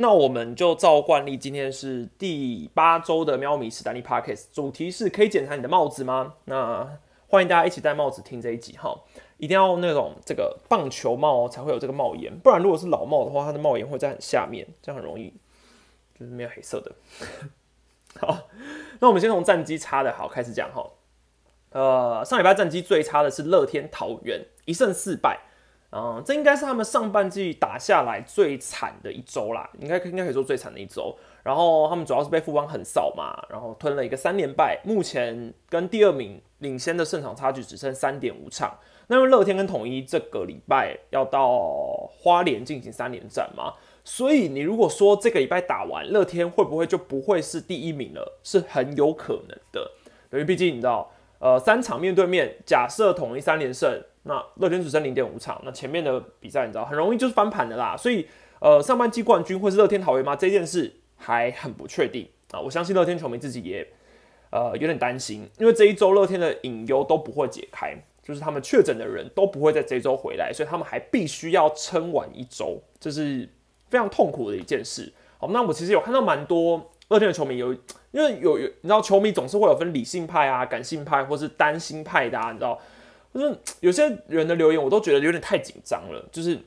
[0.00, 6.34] 那我们就照惯例，今天是第八周的喵咪史丹利 Parkes，主题是可以检查你的帽子吗？
[6.44, 6.88] 那
[7.26, 8.96] 欢迎大家一起戴帽子听这一集哈，
[9.38, 15.34] 一定要那种这个棒球帽才会有这个帽檐，不然如果是老帽的话，它的帽檐会在很下面，这样很容易
[16.16, 16.92] 就是没有黑色的。
[18.20, 18.48] 好，
[19.00, 20.88] 那我们先从战绩差的好开始讲哈。
[21.70, 25.40] 呃，上礼拜战绩最差的是乐天桃园，一胜四败。
[25.90, 31.16] 嗯，这应该是他们上半季打下来最惨的一周啦，应该应该可以说最惨的一周。
[31.42, 38.76] 然后他们主要是被富邦横扫嘛，然后吞了一个三连败，目前跟第二名领先的胜场差距只剩三点五场。
[39.06, 41.58] 那因为乐天跟统一这个礼拜要到
[42.18, 43.72] 花莲进行三连战嘛，
[44.04, 48.38] 所以你如果说这个礼拜打完，乐天会不会就不会是第一名了？
[48.42, 49.90] 是很有可能的，
[50.32, 54.02] 因为毕竟你知道，呃，三场面对面，假设统一三连胜。
[54.28, 58.28] 那乐天只剩零点五场，那前面的比赛你知道很容易就是翻盘的啦，所以
[58.60, 60.36] 呃上半季冠军会是乐天桃园吗？
[60.36, 62.60] 这件事还很不确定啊。
[62.60, 63.88] 我相信乐天球迷自己也
[64.50, 73.48] 呃有点担心，因为这一周乐天的隐忧都不会解开，就是他们确诊的人都不会在这周回来，所以他们还必须要撑完一周，这是
[73.88, 75.10] 非常痛苦的一件事。
[75.38, 77.72] 好，那我其实有看到蛮多乐天的球迷有，
[78.10, 82.78] 因为有有你知道球迷总是会有分理性派啊、感性派或是担心派的，啊，你知道。
[83.32, 86.24] 就是有些人的留言，我都觉得有点太紧张了。
[86.32, 86.58] 就是，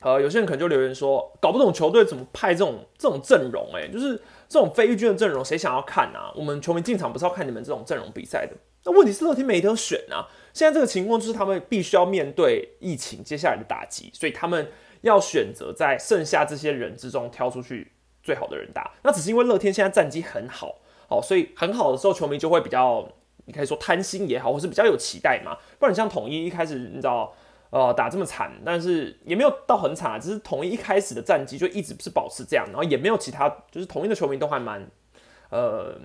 [0.00, 4.16] 呃，有些人可能就留言说，搞不懂球队怎么派这种这种阵容，哎，就是
[4.48, 6.32] 这种非预军的阵容，谁想要看啊？
[6.36, 8.56] 我们球迷进场不是要看你们这种阵容比赛的。
[8.84, 10.28] 那问题是乐天没得选啊。
[10.54, 18.92] 现在这个情况就是他们必须要面对疫情接下来的打击，所以他们要选择在剩下这些人之中挑出去最好的人打。
[19.02, 20.76] 那只是因为乐天现在战绩很好，
[21.08, 23.06] 哦，所以很好的时候，球迷就会比较。
[23.48, 25.56] 你可以说贪心也好，或是比较有期待嘛。
[25.78, 27.32] 不然你像统一一开始，你知道，
[27.70, 30.18] 呃，打这么惨，但是也没有到很惨啊。
[30.18, 34.86] 只是统一一开始的战绩就一直是保持这样，然后也没有其他，就是统一的球迷都还蛮，
[35.48, 35.98] 呃，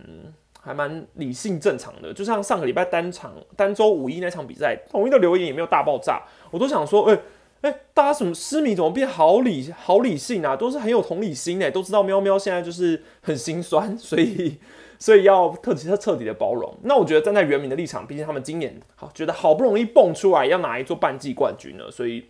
[0.61, 2.13] 还蛮理性正常的。
[2.13, 7.19] 就像上个礼拜单场单周五一那场比赛，统一的留言也没有大爆炸，我都想说，哎
[7.63, 10.55] 哎，大家什么失迷怎么变好理好理性啊？
[10.55, 14.59] 都是很有同理心哎，都知道喵喵现在就是很心酸，所以。
[15.03, 16.73] 所以要特彻彻底的包容。
[16.83, 22.29] 那我觉得站在原民的立场，毕竟他们今年好觉得好不容易蹦出来要拿一座半季冠军了，所以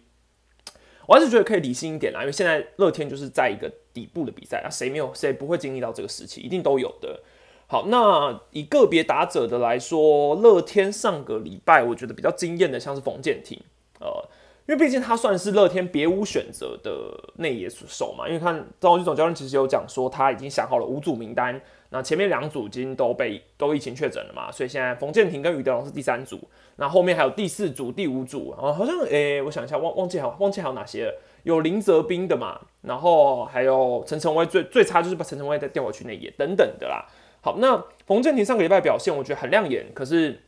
[1.05, 2.21] 我还是觉得可以理性一点啦。
[2.21, 7.19] 因为现在乐天就是在一个底部的比赛啊，谁没有谁不会经历到这个时期，一定都有的。
[7.67, 13.61] 好，那以个别打者的来说，乐天上个礼拜我觉得比较惊艳的，像是冯建廷，
[13.99, 14.07] 呃，
[14.65, 18.27] 因为毕竟他算是乐天别无选择的内野手嘛。
[18.27, 21.61] 因为看张文总教练其实有讲说，他已经想好了五组名单。
[21.93, 26.39] 那前面两组已经都被都疫情确诊了嘛，所以现在冯建廷跟余德龙是第三组，
[26.77, 31.21] 那后面还有第四组、第五组，然后好像诶，我想一下，忘忘记好忘记还有哪些了？
[31.43, 37.05] 有林泽斌的嘛，然后还有陈晨威，最最差就是把陈晨威再调回去那野等等的啦。
[37.41, 40.41] 好，那冯建廷上个礼拜表现我觉得很亮眼，可是。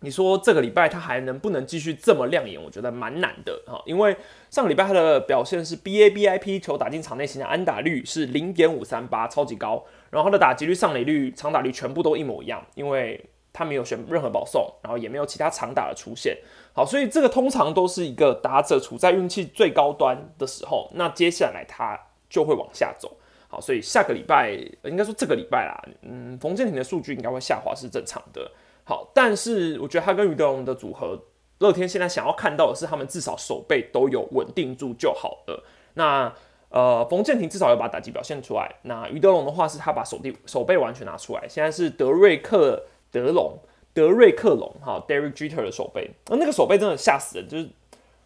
[0.00, 2.62] 你说这个礼拜他还能不能继续这么亮眼？
[2.62, 4.16] 我觉得蛮难的哈，因为
[4.48, 9.84] 上个礼拜他的表现是 B A B I P 球打进场内型的安打率是零点五三八，超级高。
[10.10, 16.38] 然后他的打击率、上垒率、长打率全部都一模一样，因为他没有选任何保送，然后也没有其他长打的出现。
[16.72, 21.98] 好，所以这个通常都是一个打者处在运气最高端的时候，那接下来他
[22.30, 23.16] 就会往下走。
[23.48, 24.50] 好，所以下个礼拜
[24.84, 28.50] 应该说这个礼拜啦，嗯，冯建廷的数据应该会下滑是正常的。
[28.84, 31.18] 好，但是我觉得他跟余德龙的组合，
[31.58, 35.64] 乐天现在想要看到的是，他们至少手背都有稳定住就好了。
[35.94, 36.32] 那
[36.70, 38.74] 呃，冯建廷至少要把打击表现出来。
[38.82, 41.46] 那余德龙的话，是他把手臂手背完全拿出来。
[41.48, 43.58] 现在是德瑞克德龙，
[43.92, 47.68] 德瑞克龙，哈，Derek Jeter 的手背，那那个手背真的吓死人，就是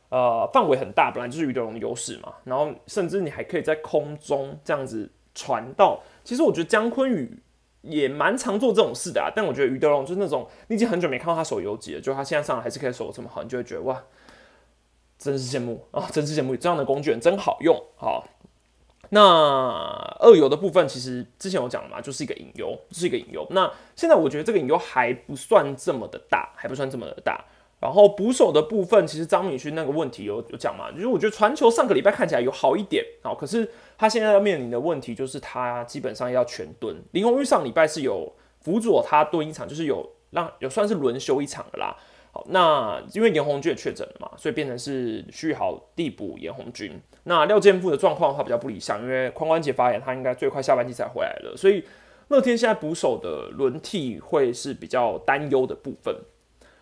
[0.08, 2.34] 呃范围很大，本来就是余德龙的优势嘛。
[2.44, 7.38] 然后甚至你还可以在空中这样子传到，其实我觉得姜昆宇。
[7.84, 14.00] 也蛮常做这种事的啊，但我觉得于德龙就是那种你已经很久没看到他手游击了，就他现在上来还是可以守这么好，你就会觉得哇，
[15.22, 17.80] 真是羡慕啊， 真是羡慕，这样的工具人真好用。
[17.96, 18.26] 好，
[19.10, 19.20] 那
[20.18, 23.46] 二游的部分其实之前有讲了嘛，就是一个引游，是一个引游。
[23.50, 27.44] 那现在我觉得这个引游还不算这么的大，还不算这么的大。
[27.78, 33.68] 然后捕手的部分，其实张敏勋那个问题有有讲嘛，就是我觉得传球上个礼拜看起来有好一点啊，可是
[33.98, 36.96] 他现在要面临的问题就是他基本上要全蹲。
[37.12, 41.96] 林鸿玉上礼拜是有辅佐他蹲一场，就是有让有算是轮休一场的啦。
[42.34, 46.98] 好，那因为严红军也确诊了嘛，所以变成是徐豪递补严红军。
[47.24, 51.54] 那廖健富的状况的话比较不理想，因为髋关节发炎，他应该最快下半季才回来了。
[51.56, 51.84] 所以
[52.28, 56.16] 乐天现在捕手的轮替会是比较担忧的部分。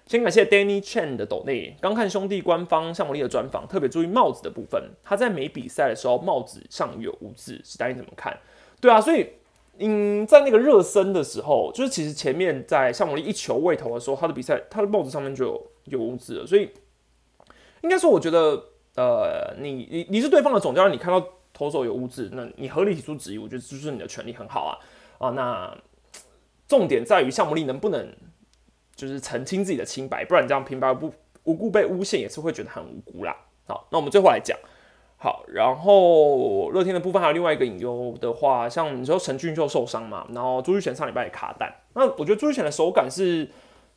[0.06, 4.90] 先感谢 Danny Chen 的抖内，刚看兄弟官方项目力的专访，特别注意帽子的部分。
[5.04, 8.38] 他在没比赛的时候，帽子上有污渍，史丹尼怎么看？
[8.80, 9.26] 对啊，所以
[9.80, 16.46] 嗯，在那个热身的时候，就是其实前面在项目力一球未投的时候，他的比赛他的帽子上面就有有污渍了。
[16.46, 16.70] 所以
[17.82, 18.62] 应该说，我觉得
[18.94, 24.78] 呃，你你你是对方的总教练，你看到投手有污渍，那你合理提出质疑，我觉得就是你的权利，很好啊
[25.18, 25.30] 啊。
[25.30, 25.76] 那
[26.68, 28.08] 重点在于项目力能不能。
[28.96, 31.10] 就是澄清自己的清白，不然这样平白不
[31.44, 33.34] 无故被诬陷也是会觉得很无辜啦。
[33.66, 34.54] 好，那我们最后来讲，
[35.22, 43.46] 好，然后乐天的部分还有另外一个隐忧的话，像你说陈俊秀受伤嘛，然后朱玉贤上礼拜也卡蛋，那我觉得朱玉贤的手感是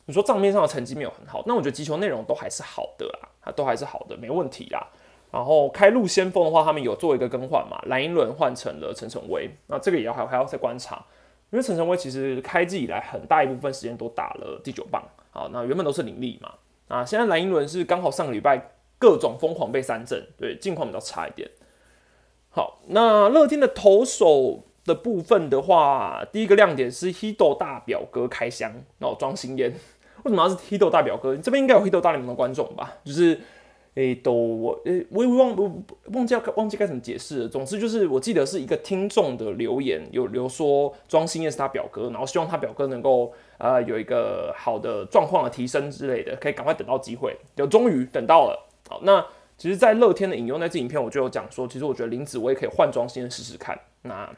[0.04, 4.86] 你说账面上的成绩没有很好，那我觉得击球内容都还是好的啦，啊，都还是好的，没问题啦。
[5.30, 11.02] 然后开路先锋的话，他们有做一个更换嘛，蓝英伦换成了陈晨威，那这个也要还还要再观察。
[11.50, 16.52] 因为陈晨威其实开季以来很大一部分时间都打了第九棒，好，那原本都是林立嘛，
[16.88, 18.73] 啊，现在蓝英伦是刚好上个礼拜
[19.04, 21.50] 各种疯狂被三振，对，近况比较差一点。
[22.48, 29.70] 好，那乐天的投手的部分的话，第一个亮点是 Hido 大表哥开箱，然后装新烟，
[30.22, 31.36] 为什么要是 Hido 大表哥？
[31.36, 32.94] 这边应该有 Hido 大联盟的观众吧？
[33.04, 33.38] 就是。
[33.96, 35.72] 诶，都我诶，我也忘我
[36.06, 37.48] 忘记要忘记该怎么解释了。
[37.48, 47.36] 总之就是，我记得是一个听众的留言，有留说庄心燕是他表哥，然后希望他表哥能够呃有一个好的状况的提升之类的，可以赶快等到机会。
[47.54, 48.66] 就终于等到了。
[48.88, 49.24] 好，那
[49.56, 53.78] 其实，在乐天的引用那支影片，我就有讲说，其实我觉得林子我也可以换庄心燕试试看。
[54.02, 54.28] 那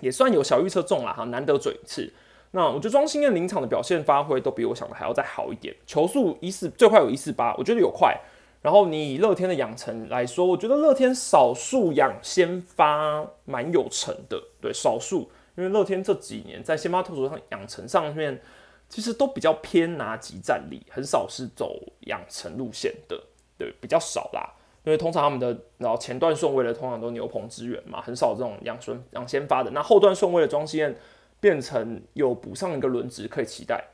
[0.00, 2.12] 也算有小预测中了哈，难得准一次。
[2.52, 8.18] 那我觉得庄心燕临场的表现发挥都比我想的还要再好一点，球速一四最快有一四八，我觉得有快。
[8.62, 18.40] 然后你以乐天的养成来说，我觉得乐天少数养先发蛮有成的，对，少数，因为乐天这几年在先发投手上养成上面，
[18.88, 23.22] 其实都比较偏拿集战力，很少是走养成路线的，
[23.58, 24.54] 对，比较少啦。
[24.84, 29.70] 因为通常他们的然后前段顺位的通常都牛棚支援嘛，很少这种养顺养先发的。
[29.72, 30.96] 那后段顺位的庄心燕
[31.40, 33.88] 变成有补上一个轮值可以期待。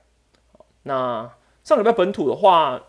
[0.85, 1.29] 那
[1.65, 2.81] 上礼拜本土的话。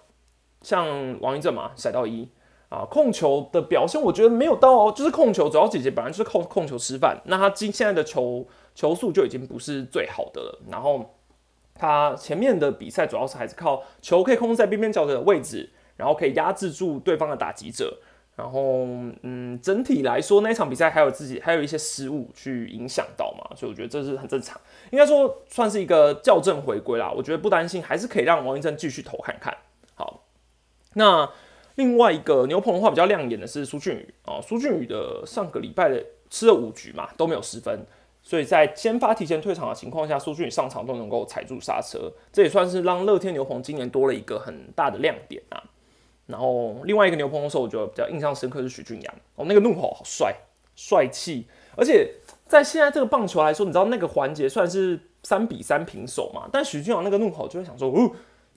[0.62, 2.28] 像王一正嘛，甩到一
[2.70, 10.60] 啊，控球的表现我觉得没有到，哦就是控球主要姐姐本来就是控控球吃饭，那他今现在的球球速就已经不是最好的了。
[10.72, 11.14] 然后
[11.76, 18.00] 他前面的比赛主要是还是靠球可以控制在边边角角的位置，然后可以压制住对方的打击者。
[18.36, 18.86] 然后
[19.22, 24.60] 嗯，整体来说那一场比赛还有自己还有一些失误去影响到嘛，所以我觉得这是很正常，
[24.92, 27.10] 应该说算是一个校正回归啦。
[27.16, 29.56] 我觉得不担心，还是可以让王一正继续投看看。
[29.94, 30.24] 好。
[30.96, 31.30] 那
[31.76, 37.86] 另外一个牛棚的话比较亮眼的是苏俊宇啊，苏俊宇的上个礼拜的吃了五局嘛都没有失分，
[38.22, 45.64] 所以在先发提前退场的情况下，苏俊宇上场都能够踩住刹车，这也算是让乐天牛棚今年多了一个很大的亮点啊。
[46.28, 50.36] 然后另外一个牛棚的时候，我觉得比较印象深刻是许俊阳哦，那个怒吼好帅
[50.76, 52.12] 帅气，而且
[52.48, 58.12] 在现在这个棒球来说，你知道那个环节算是三比三平手嘛，但许俊阳那个怒吼就会想说，哦，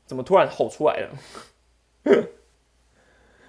[0.06, 1.10] 怎么突然吼出来了？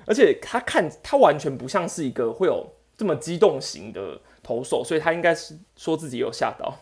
[0.06, 6.74] 而且他看他完全不像是一个会有这么激动型的投手，所以他应该是说自己有吓到。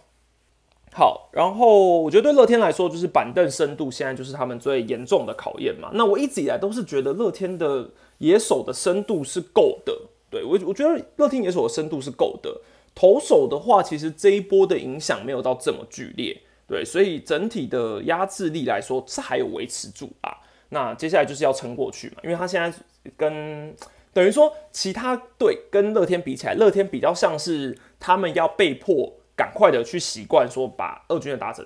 [0.98, 5.92] 好，然后我觉得对乐天来说，就是板凳深度现在就是他们最严重的考验嘛。
[5.94, 9.96] 那我一直以来都是觉得乐天的野手的深度是够的，
[10.32, 12.62] 对我我觉得乐天野手的深度是够的。
[12.96, 16.36] 投手的话，其实这一波的影响没有到这么剧烈，
[16.68, 20.36] 对，所以整体的压制力来说是还有维持住啊。
[20.70, 22.75] 那接下来就是要撑过去嘛，因为他现在
[23.16, 23.72] 跟
[24.12, 31.65] 等于说其他队跟乐天比起来，乐天比较像是他们要被迫赶快的去习惯说把二军的打者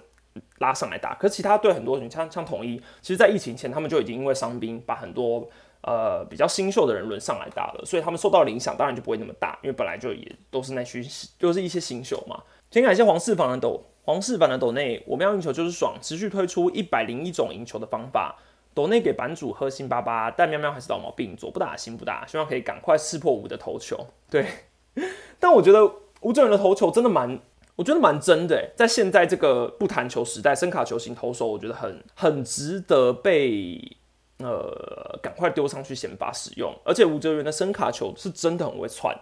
[0.59, 5.49] 拉上来打，可是其他队很多你像像统一，其实在疫情前他们就已经因为伤兵把很多
[5.81, 11.03] 呃比较新秀的人轮上来打了，所以他们受到的影响当然就不会那么大，因为本来就也都是那群
[11.39, 12.43] 就是一些新秀嘛。
[12.69, 18.35] 先感谢黄四凡的抖黄四凡的抖内，我们要赢球就是爽，持续推出一百零一种赢球的方法。
[18.73, 23.97] 抖内给版主喝星巴巴，但喵喵还是老毛病，左不打心不打，希望可以赶快识破五的头球。
[24.29, 24.47] 对，
[25.41, 25.85] 但我觉得
[26.21, 27.37] 吴正元的头球真的蛮，
[27.75, 28.71] 我觉得蛮真的。
[28.75, 33.97] 在现在这个不弹球时代，声卡球型投手，我觉得很很值得被
[34.37, 36.73] 呃赶快丢上去先发使用。
[36.83, 39.17] 而且吴哲元的声卡球是真的很会窜，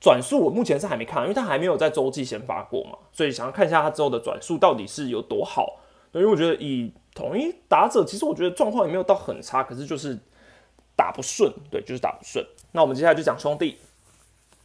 [0.00, 5.80] 转速我目前是还没看，因为他还没有在洲际先发过嘛，所以想要看一下他之后的转速到底是有多好。
[6.12, 10.16] 因为我觉得以统一打者，其实我觉得状况也没有到很差，可是就是
[10.94, 12.46] 打不顺，对，就是打不顺。
[12.70, 13.78] 那我们接下来就讲兄弟，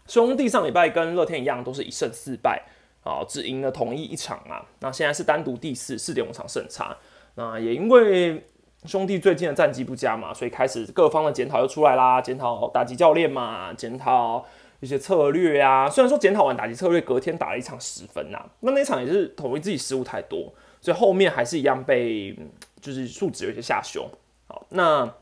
[0.06, 2.62] 兄弟上礼拜跟乐天一样，都是一胜四败
[3.04, 4.66] 啊，只赢了统一一场啊。
[4.80, 6.96] 那现在是单独第四，四点五场胜差。
[7.36, 8.46] 那也因为
[8.86, 14.46] 兄弟最近的战绩不佳嘛，所以开始各方的检讨又出来啦，检讨打击教练嘛，检讨
[14.80, 15.90] 一些策略啊。
[15.90, 22.36] 虽然说检讨完打击策略，隔天打了一场十分呐，那那场也是统一自己失误太多，所以后面还是一样被
[22.82, 24.10] 就是数值有些下修。
[24.48, 25.14] 好，那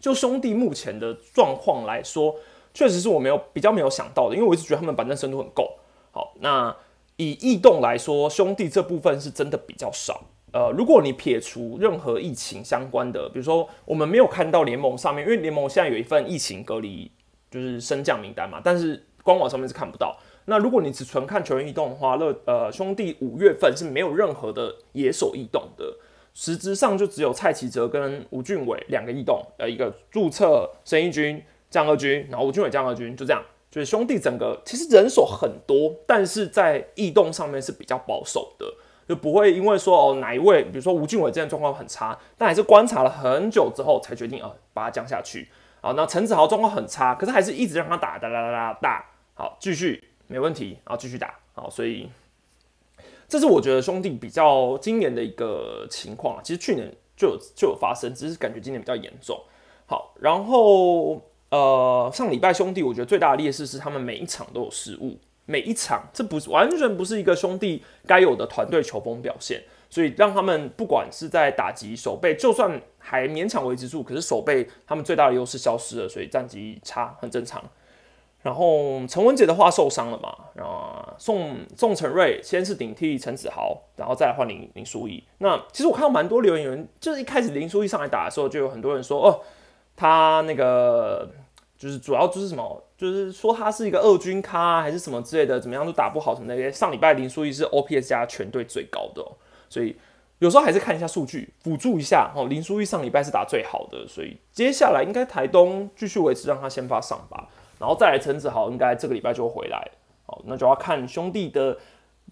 [0.00, 2.36] 就兄弟目前的状况来说，
[2.74, 5.78] 确实是我没有比较没有想到的，因为我一直觉得他们板凳深度很够。
[6.12, 6.74] 好，那
[7.20, 10.22] 以异动来说，兄弟这部分是真的比较少。
[10.52, 17.10] 呃，如果你撇除任何疫情相关的，比如说我们没有看到联盟上面，因为联盟现在有一份疫情隔离
[17.50, 20.16] 就是升降名单嘛，但是官网上面是看不到。
[20.46, 25.94] 那如果你只纯看球员异动的话，乐呃兄弟五月份是没有任何的野手异动的，
[26.32, 33.42] 实质上就只有蔡奇哲跟吴俊伟两个异动，呃，一个注册申义军降二军，然后吴俊伟降二军，就这样。
[33.70, 38.66] 就是兄弟整个其实人手很多，但是在异动上面是比较保守的。
[39.08, 45.48] 就不会因为说哦哪一位，比如说吴俊伟这样状况很差，但还是观察了很久之后才决定啊把他降下去。
[45.80, 51.34] 好，那陈子豪状况很差，可是还是一直让他打，打打打打，好继续没问题，然后继续打。
[51.54, 52.08] 好，所以
[53.26, 56.40] 这是我觉得兄弟比较今年的一个情况。
[56.44, 59.36] 其实去年就有就有发生，只是感觉今年比较严重。
[59.86, 65.18] 好，然后呃上礼拜兄弟我觉得最大的劣势是他们每一场都有失误。
[65.46, 77.60] 每一场，这不是完全不是一个兄弟该有的团队球风表现，所以让他们不管是在打击守备，就算还勉强维持住，可是守备他们最大的优势消失了，所以战绩差很正常。
[78.42, 85.24] 然后陈文杰的话受伤了嘛，然后宋宋承瑞先是顶替陈子豪，然后再来换林林书义。
[85.38, 89.40] 那其实我看到蛮多留言，就是一开始林书义上来打的时候，就有很多人说哦，
[90.00, 91.28] 他那个。
[91.80, 96.70] 就是主要就是什么，就是说他是一个二军咖还是什么之类的，怎么样都打不好什么那些。
[96.70, 99.26] 上礼拜林书义是 OPS 加全队最高的，
[99.70, 99.96] 所以
[100.40, 102.48] 有时候还是看一下数据，辅助一下哦。
[102.48, 109.90] 林书义上礼拜是打最好的，所以接下来应该台东继续维持让他先发上吧，然后再来陈子豪，应该这个礼拜就会回来。
[110.26, 111.78] 好，那就要看兄弟的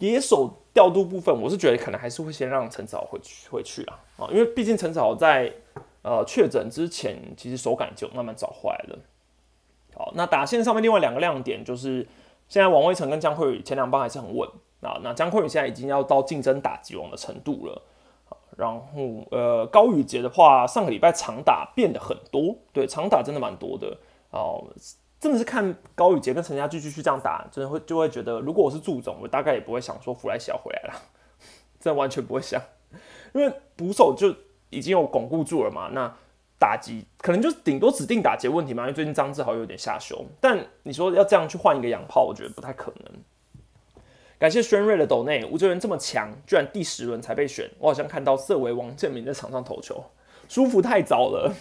[0.00, 5.50] 野手调度部分，我是觉得可能还是会先让陈子豪回去回去啊啊，因为毕竟陈子豪在
[6.02, 8.98] 呃确诊之前，其实手感就慢慢找回来了。
[9.94, 12.06] 好，那打线上面另外两个亮点就是，
[12.48, 14.48] 现在王威成跟江慧宇前两棒还是很稳
[14.80, 15.00] 啊。
[15.02, 17.82] 那江慧宇现在已经要到竞争打击王的程度了。
[18.56, 23.96] 然后呃高宇杰的话，上个礼拜长打变得很多，对，长打真的蛮多的
[24.30, 24.64] 哦。
[25.20, 30.94] 真的是看高宇杰跟陈家驹继续这样打，真的会就会觉得，如果我是祝总，我大概也不会想说弗莱西要回来了，
[31.80, 32.62] 真的完全不会想，
[33.32, 34.32] 因为捕手就
[34.70, 35.88] 已经有巩固住了嘛。
[35.92, 36.12] 那
[36.58, 43.12] 打击可能就顶多指定打劫问题嘛，因为最近张志豪有点下修，但你说要这样去换一个洋炮，我觉得不太可能。
[44.40, 50.04] 感谢轩瑞的斗内，吴哲源这么强，居然第十轮才被选，我好像看到色为王建民在场上投球，
[50.48, 51.54] 舒服太早了。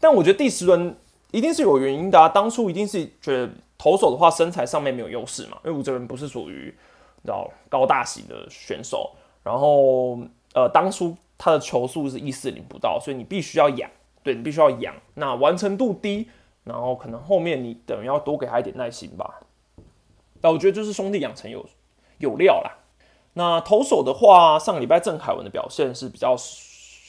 [0.00, 0.96] 但我觉得第十轮
[1.32, 6.74] 一定是有原因的啊，当初一定是觉得投手的话身材上面没有优势嘛，因为吴哲源不是属于
[7.22, 9.10] 你知道高大型的选手，
[9.42, 10.18] 然后
[10.54, 13.90] 呃当初他的球速是一四零不到，所以你必须要养。
[14.20, 16.28] 对你必须要养，那完成度低，
[16.64, 19.40] 然后可能后面你等于要多给他一点耐心吧。
[20.42, 21.64] 那我觉得就是兄弟养成有
[22.18, 22.76] 有料啦。
[23.34, 26.36] 那投手的话，上礼拜郑凯文的表现是比较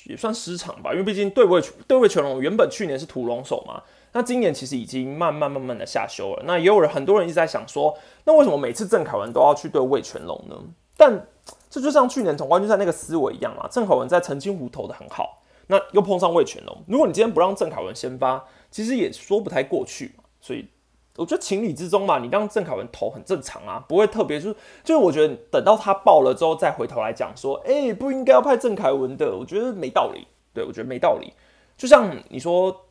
[0.06, 3.84] 也算失常吧，因为毕竟对位对位全龙原本去年是屠龙手嘛，
[4.14, 6.44] 那今年其实已经慢慢慢慢的下修了。
[6.46, 10.56] 那也有人很多人一直在想说，那为什么每次郑凯文都要去对位全龙呢？
[10.96, 11.28] 但
[11.70, 15.44] 这就像去年总冠军赛那个思维一样嘛，郑凯文在澄清湖投的很好。
[15.68, 20.24] 那又碰上魏全龙，如果你今天不让郑凯文先发，其实也说不太过去嘛。
[20.42, 20.68] 所以
[21.16, 30.26] 我觉得情理之中嘛，你让郑凯文投很正常啊，不会特别就是就是我觉得等到他爆了之后再回头来讲说，哎，不应该要派郑凯文的，我觉得没道理。
[30.52, 31.34] 对我觉得没道理。
[31.78, 32.86] 就像你说，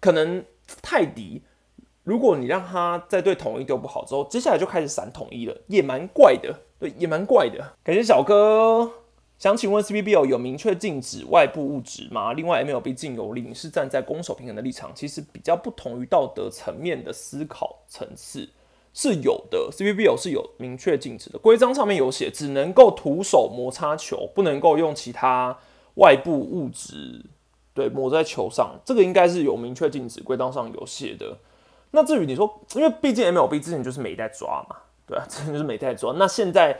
[0.00, 0.44] 可能
[0.82, 1.42] 泰迪，
[2.06, 6.54] 如果你让他在对统一丢不好之后，接下来就开始闪统一了，也蛮怪的。
[6.78, 7.72] 对，也蛮怪的。
[7.82, 8.88] 感谢小哥。
[9.38, 12.32] 想请问 CBBL 有明确禁止外部物质吗？
[12.32, 18.48] 另外 MLB 禁有令是站在攻守平衡的立场，其实比较不同于道德层面的思考层次
[18.94, 19.68] 是有的。
[19.72, 25.58] CBBL 是有明确禁止的，规章上面有写，只能够徒手摩擦球，不能够用其他
[25.94, 27.24] 外部物质
[27.74, 31.36] 对抹在球上，这个应该是有明确禁止，规章上有写的。
[31.90, 34.76] 那至于你说，因为毕竟 MLB 之前就是没在抓嘛，
[35.06, 36.78] 对啊， 之前就是没在抓，那现在。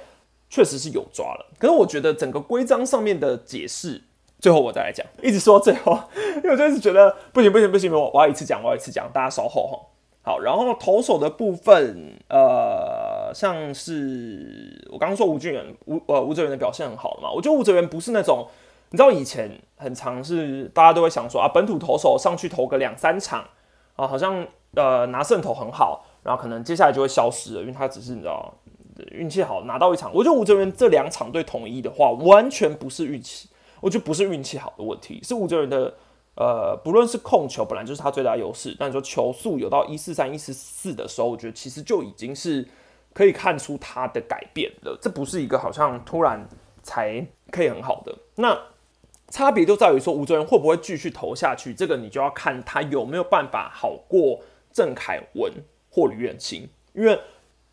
[0.48, 4.00] 确实是有抓了，可是我觉得整个规章上面的解释，
[4.38, 5.98] 最后我再来讲，一直说到最后，
[6.36, 9.76] 因为我就是觉得不行不行不行，我我要一次讲，我要一次讲，大家稍后哈。
[10.22, 18.46] 好，然后投手的部分，呃，像是我刚刚说吴俊元吴呃吴哲源的表现很好嘛，我觉得吴哲源不是那种
[18.90, 23.44] 你知道以前很常是大家都会想说啊，本土投手上去投个两三场
[23.96, 24.46] 啊，好像
[24.76, 28.54] 呃拿胜投很好，然后可能接下来就会消失了，因为他只是你知道
[29.10, 30.14] 运气好拿到一场。
[30.14, 33.48] 我觉得吴哲源这两场对统一的话，完全不是运气，
[33.80, 35.94] 我觉得不是运气好的问题，是吴哲源的
[36.36, 42.66] 呃，不论是控球本来就是他最大优势，但你说球速有到一四三一四四的时候，我觉得其实就已经是
[43.12, 46.48] 可以看出他的改变了，这不是一个好像突然
[46.82, 48.58] 才可以很好的那。
[49.28, 54.38] 差别就在于说吴哲源会不会继续投下去，这个你就要看他有没有办法好过
[54.76, 55.50] 郑凯文
[55.90, 57.18] 或吕彦青，因为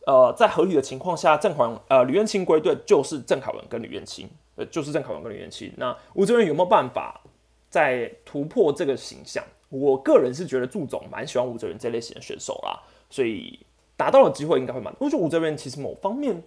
[0.05, 5.69] 呃在合理的情况下，郑凯文呃吕彦青归队就是郑凯文跟吕彦青，呃就是郑凯文跟吕彦青。
[5.75, 7.19] 那吴哲源有没有办法
[7.69, 9.43] 再突破这个形象？
[9.67, 12.79] 我个人是觉得祝总蛮喜欢吴哲源这类型的选手啦，
[13.09, 13.59] 所以
[13.97, 14.95] 达到的机会应该会蛮。
[14.97, 16.41] 我觉得吴哲源其实某方面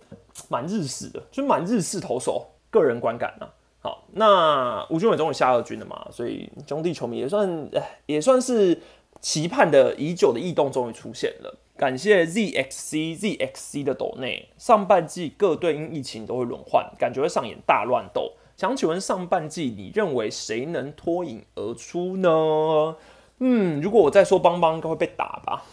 [0.48, 3.46] 蛮日式的，就蛮日式投手，个人观感呢。
[3.80, 7.70] 好，那吴俊伟终于下二军了嘛，所以兄弟球迷也算，
[8.06, 8.80] 也算是
[9.26, 11.58] 期盼的已久的异动终于出现了。
[11.76, 18.34] 感谢 ZXC ZXC 的斗内，上半季各队因疫情都会轮换，感觉会上演大乱斗。
[18.56, 22.94] 想请问上半季你认为谁能脱颖而出呢？
[23.38, 25.64] 嗯，如果我再说邦邦，应该会被打吧。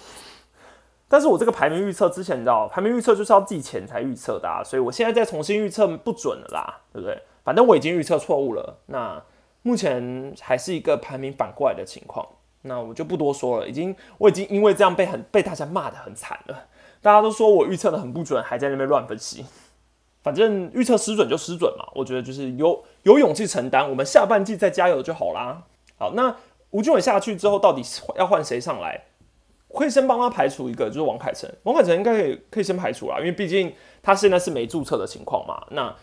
[1.07, 7.21] 但是我这个排名预测之前你知道，排名预测就是要季前才预测的，啊，所以我现在再重新预测不准了啦，对不对？
[7.43, 9.23] 反正我已经预测错误了，那
[9.61, 12.27] 目前还是一个排名反过来的情况，
[12.63, 13.67] 那我就不多说了。
[13.69, 16.65] 已经我已经因为这样被很被大家骂的很惨了，
[17.01, 19.45] 大家都说我预测的很不准，还在那边乱分析。
[20.21, 25.63] 反正预测失准就失准嘛，我觉得就是有有勇气承担，我们下半季再加油就好啦。
[25.97, 26.35] 好，那
[26.71, 27.81] 吴俊伟下去之后，到底
[28.15, 29.03] 要换谁上来？
[29.75, 31.51] 可以先帮他排除一个，就是王凯成。
[31.63, 35.65] 王凯成应该可以可以先排除啦，因为毕竟他现在是没注册的情况嘛。
[35.71, 35.93] 那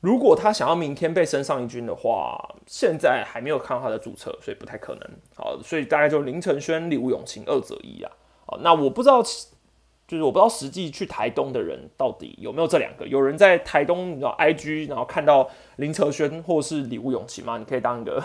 [0.00, 5.10] 如果他想要明天被升上一军的话，现在还没有看到他的注册，所以不太可能。
[5.36, 8.10] 好，所以大概就林承轩、李吴永清二择一啊。
[8.46, 13.06] 好，那我不知道，就是我不知道实际去台东的人到底有没有这两个。
[13.06, 17.58] 有人在台东，你知道 IG，然后看到林承轩或是李吴永清吗？
[17.58, 18.24] 你可以当一个，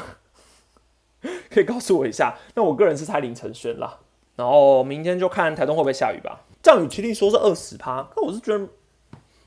[1.51, 2.37] 可以告诉我一下。
[2.53, 3.99] 那我个人是猜林承轩啦。
[4.37, 6.39] 然后明天就看台东会不会下雨吧。
[6.63, 8.65] 降雨几率说是二十趴，可我是觉得。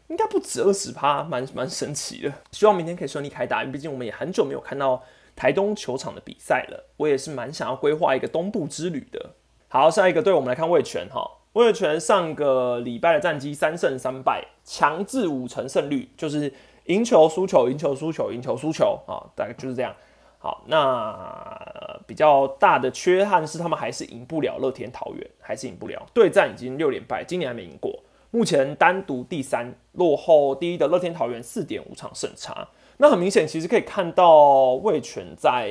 [0.08, 2.32] 应该不止二十趴，蛮蛮神奇的。
[2.50, 5.02] 希望明天可以顺利开打，毕竟我们也很久没有看到
[5.36, 6.84] 台东球场的比赛了。
[6.96, 9.34] 我也是蛮想要规划一个东部之旅的。
[9.68, 11.30] 好，下一个队我们来看魏权哈。
[11.52, 16.52] 魏权上个礼拜的战绩三胜三败，强制五成胜率，就是
[16.84, 19.94] 赢球输球，赢球输球，赢球输球啊，大概就是这样。
[20.38, 26.06] 好，那比较大的缺憾是他们还是赢不了乐天桃园，还是赢不了。
[26.14, 27.98] 对战已经六连败，今年还没赢过。
[28.30, 32.68] 目前单独第三，落后第一的乐天桃园四点五场胜差。
[32.98, 35.68] 那很明显，其实可以看到魏权在，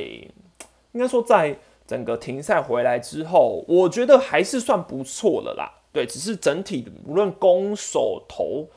[0.93, 5.71] 应该说在整个停赛回来之后，我觉得还是算不错的啦。
[5.91, 8.67] 对，只是整体无论攻守投，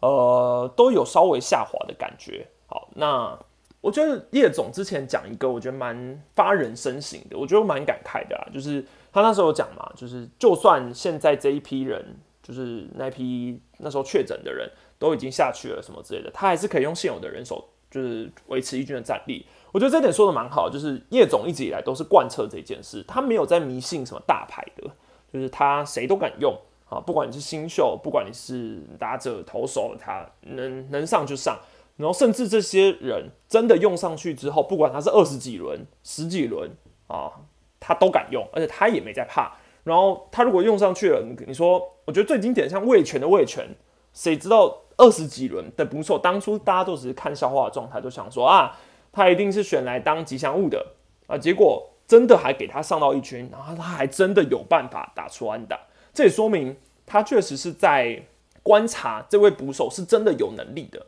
[0.00, 2.46] 呃，都有稍微下滑的感觉。
[2.66, 3.38] 好，那
[3.80, 8.48] 我觉得叶总之前讲一个，我觉得蛮发人深省的，我觉得蛮感慨的啊。
[8.52, 12.16] 就是他那时候讲嘛，就是就算现在这一批人。
[12.48, 14.66] 就是那批那时候确诊的人
[14.98, 19.44] 都已经下去了什么之类的，他还是可以用现有的人手，就是维持一军的战力。
[19.70, 24.90] 我觉得这点说的蛮好，就是叶总一直以来都是贯彻这件事，他没有在迷信什么大牌的，
[25.30, 26.58] 就是他谁都敢用
[26.88, 31.58] 啊，不管你是新秀，不管你是打者、投手，他能能上就上，
[31.98, 36.70] 然后甚至这些人真的用上去之后，不管他是二十几轮、十几轮
[37.08, 37.30] 啊，
[37.78, 39.54] 他都敢用，而且他也没在怕。
[39.88, 43.66] 然后他如果用上去了，你你说，我觉得最经典像魏权的魏权，
[44.12, 48.78] 谁知道二十几轮的捕手，当初大家都只是看笑话的状态，就想说啊，
[49.10, 50.86] 他一定是选来当吉祥物的
[51.26, 55.80] 啊，结果真的还给他上到一军，然后他还真的有办法打出安打，
[56.12, 58.22] 这也说明他确实是在
[58.62, 61.06] 观察这位捕手是真的有能力的，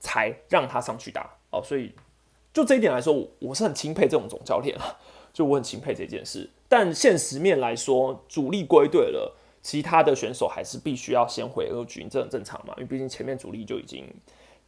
[0.00, 1.92] 才让他上去打哦，所以
[2.52, 4.96] 就这一点来说，我是很钦佩这种总教练啊。
[5.32, 14.04] 就我很钦佩这件事，但现实面来说，主力归队了，其他的选手还是必须要先回二军，这很正常嘛，因为毕竟前面主力就已经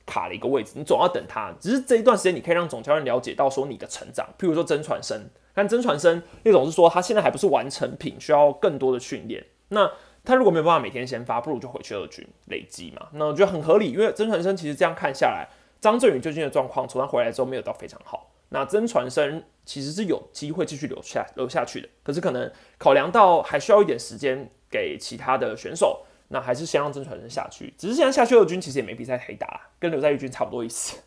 [0.06, 1.52] 卡了一个位置，你总要等他。
[1.61, 9.44] 只是这一段时间，你可以让总教练了解到说你的成长，譬如说曾传生，但曾传生叶总是说他现在还不是完成品，需要更多的训练。
[9.68, 9.90] 那
[10.24, 13.08] 他如果没有办法每天先发，不如就回去二军累积嘛。
[13.12, 15.48] 那我觉得很合理，因为曾传生其实这样看下来，
[15.80, 18.28] 张振宇最近的状况，从他回来之后没有到非常好。
[18.50, 27.74] 那曾传生其实是有机会继续留下留下去的，可是可能考量到还需要一点时间给其他的选手，那还是先让曾传生下去。
[27.76, 30.98] 只是现在下去二军其实也没比赛可以打，跟留在一军差不多意思。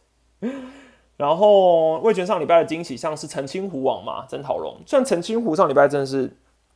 [1.17, 4.81] 然后魏权上礼拜的惊喜像是澄清湖王嘛，曾桃龙。
[4.87, 6.31] 虽然澄清湖上礼拜真的是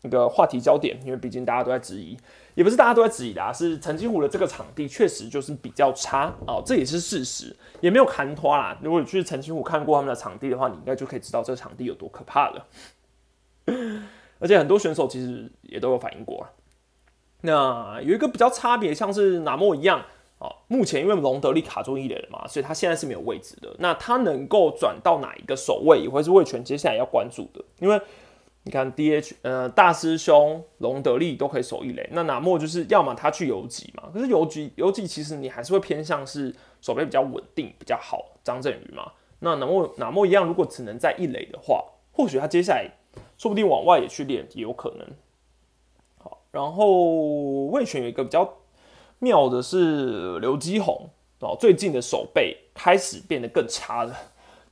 [0.06, 2.18] 一个话题焦点，因为毕竟大家都在质疑，
[2.54, 8.78] 也不是大家都在质疑的啊，是澄清湖的这个场地确实就是比较差哦，这也是事实，也没有看拖啦。
[8.82, 12.66] 如果你去澄清湖看过他们的场地的话，你应该就可以知道这个场地有多可怕了。
[14.40, 16.46] 而且很多选手其实也都有反映过。
[17.42, 20.04] 那有一个比较差别，像是拿莫一样。
[20.38, 23.74] 哦，目前因为隆德利卡中一垒了嘛，所以他现在是没有位置的。
[23.80, 27.64] 那他能够转到哪一个守位，也会是魏权接下来要关注的。
[27.80, 28.00] 因为
[28.66, 34.10] 你看，DH 呃大师兄隆德利都可以守一垒，那拿莫就是要么他去游击嘛。
[34.14, 39.12] 可是游击游击其实你还是会偏向是守备比较稳定比较好，张振宇嘛。
[39.40, 42.90] 那拿莫拿莫一样，如果只能在一垒的话，或许他接下来
[43.38, 45.08] 说不定往外也去练也有可能。
[46.18, 48.58] 好，然后魏权有一个比较。
[49.20, 54.14] 妙的是刘基宏哦，最近的手背开始变得更差了，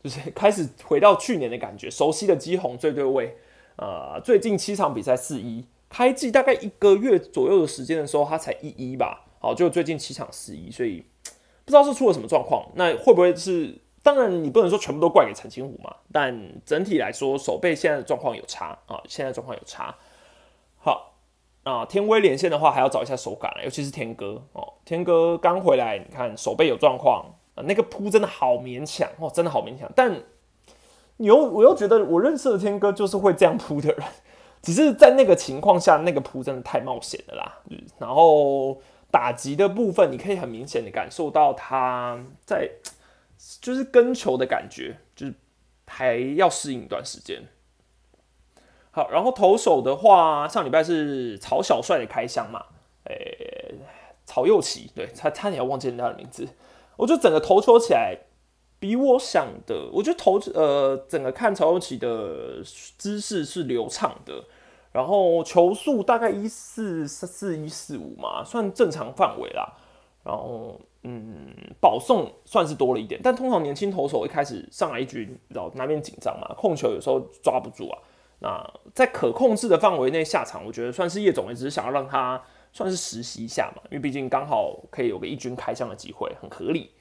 [0.03, 1.89] 就是开始回到去年的感觉。
[1.89, 3.37] 熟悉的基宏最对位，
[3.77, 9.25] 呃，最近七场比赛四一，开季大概一个月左右的时间的时候，他才一一吧。
[9.39, 11.05] 好，就最近七场四一，所以
[11.65, 12.65] 不知道是出了什么状况。
[12.75, 13.77] 那会不会是？
[14.01, 15.95] 当然，你不能说全部都怪给陈清虎嘛。
[16.11, 19.95] 但整体来说，手背现在的状况有差啊，现在状况有差。
[20.77, 21.11] 好。
[21.63, 24.73] 啊，天威连线的话还要找一下手感尤其是天哥哦。
[24.83, 29.89] 天哥刚回来，你看手背有状况啊，那个扑真的好勉强哦，真的好勉强。
[29.95, 30.13] 但
[31.23, 34.03] 你又我又觉得我认识的天哥就是会这样扑的人，
[34.61, 37.59] 只是在那个情况下，那个扑真的太冒险了啦。
[37.97, 42.69] 然后打击的部分，你可以很明显的感受到他在
[43.61, 45.33] 就是跟球的感觉，就是
[45.87, 47.41] 还要适应一段时间。
[48.91, 52.65] 好，然后投手的话，上礼拜是曹小帅的开箱嘛？
[53.05, 53.75] 诶，
[54.25, 56.49] 曹佑奇，对，他差点要忘记人家的名字。
[56.97, 58.17] 我觉得整个投球起来
[58.83, 62.61] 比我想的，我觉得投呃整个看曹永奇的
[62.97, 64.43] 姿势是流畅的，
[64.91, 69.73] 然后球速大概一四四一四五嘛，算正常范围啦。
[70.21, 71.47] 然后嗯，
[71.79, 77.97] 保送算是多了一点，但通常年轻投手一开始上来一局，然后难免紧张嘛，控球有时候抓不住啊。
[78.39, 82.43] 那在可控制的范围内下场，我觉得算是叶总也只是想要让他
[82.73, 86.91] 算是实习一下嘛，因为毕竟刚好可以有个一军开箱的机会，很合理。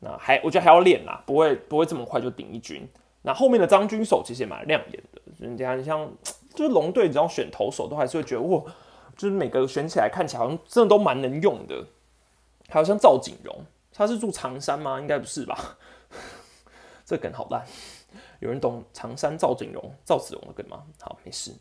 [0.00, 2.86] 那还我觉得还要练啦，不会不会这么快就顶一军。
[3.22, 6.08] 那后面的张军手其实也蛮亮眼的，人家你像
[6.54, 8.62] 就是龙队只要选投手，都还是会觉得哇，
[9.16, 11.84] 就是每个选起来看起来好像真的都蛮能用的。
[12.68, 15.00] 还有像赵景荣，他是住长山吗？
[15.00, 15.76] 应该不是吧？
[17.04, 17.64] 这梗好烂。
[18.40, 20.82] 有人懂长山赵景荣、赵子龙的梗吗？
[21.00, 21.52] 好，没事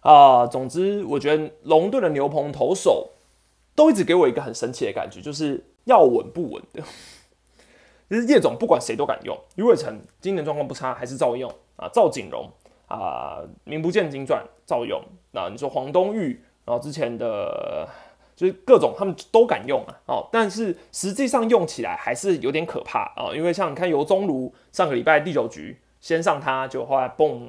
[0.00, 0.46] 啊。
[0.46, 3.10] 总之，我觉得龙队的牛棚投手
[3.74, 6.82] 都一直给我一个很神奇的感觉，就是要稳不稳的。
[8.14, 11.88] 其实叶总不管谁都敢用，余伟成今年状况不差，还是照用啊。
[11.92, 12.48] 赵景荣
[12.86, 15.02] 啊，名不见经传，照用。
[15.32, 17.88] 那你说黄东玉，然后之前的，
[18.36, 20.00] 就是各种他们都敢用啊。
[20.06, 23.34] 哦，但是实际上用起来还是有点可怕啊。
[23.34, 25.78] 因为像你看尤宗儒上个礼拜第九局。
[26.00, 27.48] 先上他，就后来嘣，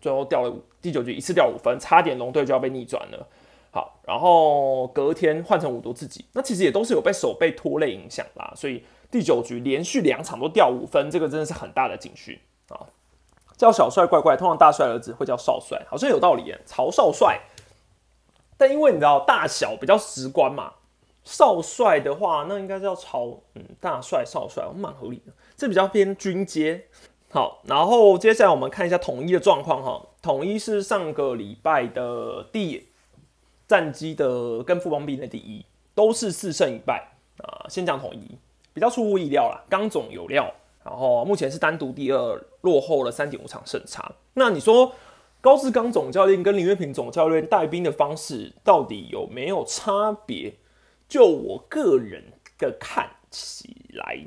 [0.00, 3.28] 最后掉了第九局，一次掉五分，差点龙队就要被逆转了。
[3.70, 8.52] 好，然后隔天换成五毒自己，那其实也都是有被手被拖累影响啦。
[8.56, 8.82] 所以
[9.14, 12.36] 第九局连续两场都掉五分，这个真的是很大的警讯
[12.68, 12.74] 啊！
[13.56, 17.40] 叫小帅怪怪，通常大帅儿子会叫少帅，好像有道理，曹少帅。
[18.56, 20.72] 但因为你知道大小比较直观嘛，
[21.22, 26.88] 少帅的话，那应该叫曹嗯大帅少帅，蛮合理的，这比较偏军阶。
[27.30, 30.04] 好，然后接下来我们看一下统一的状况哈。
[30.22, 32.88] 统一是上个礼拜的第
[33.68, 37.66] 战绩的跟富邦比的第一，都是四胜一败啊。
[37.68, 38.36] 先讲统一，
[38.74, 40.52] 比较出乎意料啦，刚总有料，
[40.84, 44.12] 然后目前是单独第二，落后了三点五场胜差。
[44.34, 44.92] 那你说
[45.40, 50.54] 高志刚总教练跟林月平总教练带兵的方式到底有没有差别？
[51.08, 52.24] 就我个人
[52.58, 54.18] 的看起来，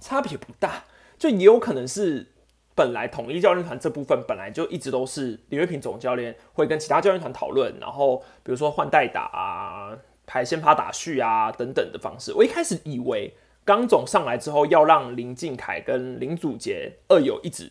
[0.00, 0.84] 差别不大。
[1.18, 2.28] 就也有可能是
[2.76, 12.32] 本来统一教练团这部分本来就一直都是李月平总教练会跟其他教练团讨论，然后比如说换代打啊、排先发打序啊等等的方式。
[12.34, 13.34] 我一开始以为
[13.68, 17.70] 刚总上来之后要让林敬凯跟林祖杰二友一直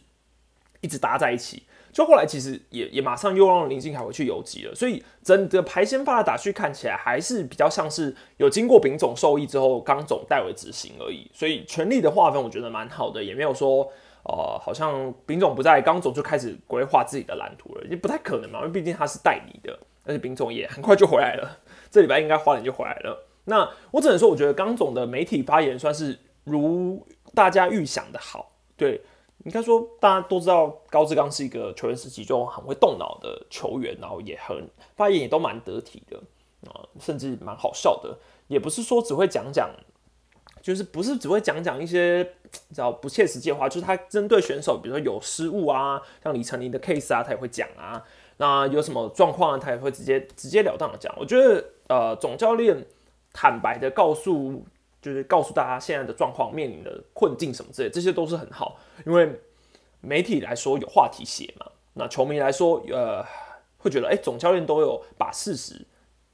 [0.79, 1.63] 一直搭在一起。
[1.91, 11.27] 就后来其实也也马上又让林敬凯回去游击了，所以整个排先发的打序看起来还是比较像是有经过丙总授意之后，刚总代为执行而已。
[11.33, 13.91] 所以权力的划分我觉得蛮好的，也没有说
[14.25, 21.57] 呃好像丙总不在，刚总就开始规划自己的蓝图了，也不太可能嘛，因为毕竟他是代理的，而且丙总也很快就回来了，
[21.89, 23.26] 这礼拜应该花莲就回来了。
[23.49, 28.51] 那我只能说，我觉得刚总的媒体发言算是如大家预想的好。
[28.75, 29.01] 对，
[29.45, 36.17] 应该说大家都知道高志刚是一个球员时期就很会动脑的球员，然后也很发言也都蛮得体的
[36.69, 39.69] 啊，甚至蛮好笑的，也不是说只会讲讲。
[40.59, 48.03] 就是不是只会讲讲一些比较不切实际的话，就是他针对选手，比如说有失误啊，像李成林的 case 啊，他也会讲啊。
[48.35, 51.13] 那有什么状况，他也会直接直截了当的讲。
[51.17, 52.85] 我觉得，呃，总教练
[53.39, 54.65] 坦白的告诉，
[54.99, 58.79] 就是告诉大家现在的状况，面临的困境什么之类，这些都是很好。
[59.05, 59.39] 因为
[60.01, 63.23] 媒体来说有话题写嘛，那球迷来说，呃，
[63.77, 65.85] 会觉得，哎，总教练都有把事实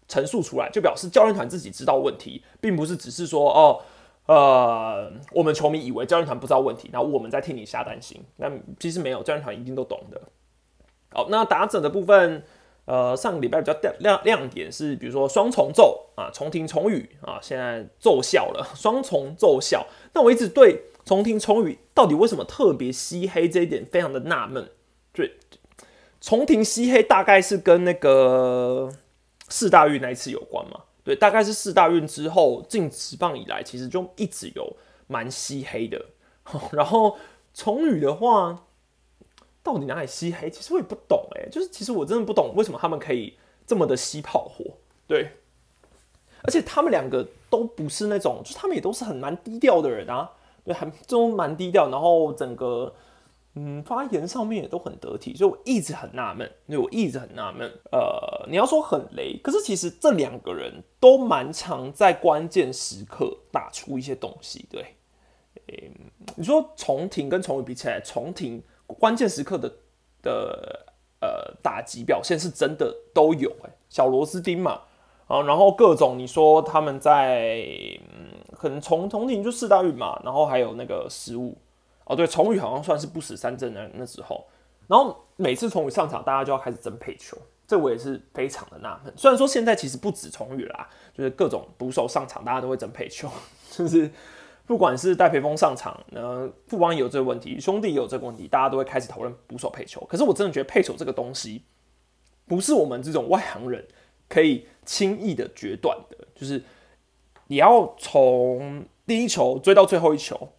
[0.07, 3.81] 陈述出来，就表示教练团自己知道问题，并不是只是说，哦。
[4.25, 8.23] 呃，我们球迷以为教练团不知道问题，然后我们在替你瞎担心。
[8.37, 10.21] 那其实没有，教练团一定都懂的。
[11.11, 12.41] 好，那打整的部分，
[12.85, 19.87] 呃，上个礼拜比较亮亮点是，比如说双重奏啊，重听重语啊，现在奏效了， 双重奏效。
[20.13, 24.69] 那我一直对重听重语到底为什么特别吸黑这一点非常的纳闷。
[25.13, 25.37] 对，
[26.19, 28.91] 重听吸黑大概是跟那个
[29.47, 30.81] 四大运那一次有关嘛？
[31.03, 34.75] 对，大概是四大运之后进职棒以来，其实就一直有
[35.07, 36.05] 蛮吸黑的。
[36.71, 37.17] 然后
[37.53, 38.65] 重语的话，
[39.63, 40.49] 到底哪里吸黑？
[40.49, 44.65] 其实我也不懂哎，就是其实我真的不懂为什么他们可以这么的吸炮火。
[45.07, 45.31] 对，
[46.43, 50.29] 而且他们两个都不是那种，就他们也都是很蛮低调的人啊。
[50.63, 52.93] 对，很都蛮低调，然后整个。
[53.55, 57.71] 嗯，发言上面也都很得体，所以我一直很纳闷，因为我一直很纳闷。
[57.91, 64.65] 呃，你要说很雷，可是其实这两个人都蛮常在关键时刻打出一些东西。
[64.71, 64.95] 对，
[65.67, 65.93] 嗯，
[66.35, 68.59] 你说重庭跟重宇比起来，重庭
[68.93, 69.71] 关键时刻的
[70.21, 70.85] 的
[71.21, 74.81] 呃打击表现是真的都有，哎，小螺丝钉嘛，
[75.27, 77.65] 啊，然后各种你说他们在，
[78.15, 81.57] 嗯，可能从从庭就四大运嘛，然后还有那个失误。
[82.05, 84.45] 哦，对，崇宇好像算是不死三阵的那时候，
[84.87, 89.13] 然后每次崇宇上场，大家就要开始争配球，这我也是非常的纳闷。
[89.15, 93.29] 虽然说现在其实不止崇宇啦，就是各种捕手上场，大家都会争配球，
[93.71, 94.11] 就是
[94.65, 99.99] 不管是戴培峰上场，呃，富邦也有这个问题，兄弟也有这个问题，大家都会开始讨论捕手配球。
[100.09, 101.63] 可是我真的觉得配球这个东西，
[102.47, 103.85] 不是我们这种外行人
[104.29, 106.63] 可以轻易的决断的，就是
[107.47, 110.49] 你要从第一球追到最后一球。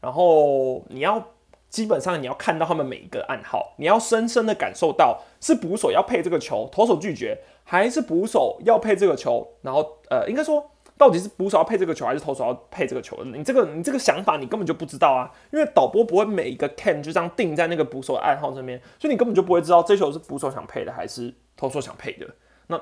[0.00, 1.24] 然后你要
[1.68, 9.46] 基本上你要看到他们每一个暗号，你要深深的感受到是捕手要配这个球，投手拒绝，还是捕手要配这个球？
[9.60, 13.24] 然后呃，应该说到底是捕手要配这个球，还是投手要配这个球？
[13.24, 22.26] 你这个你这个想法你根本就不知道啊，因为导播不会每一个 can 就这样定在那个捕手的暗号上面，所以你根本就不会知道这球是捕手想配的还是投手想配的。
[22.68, 22.80] 那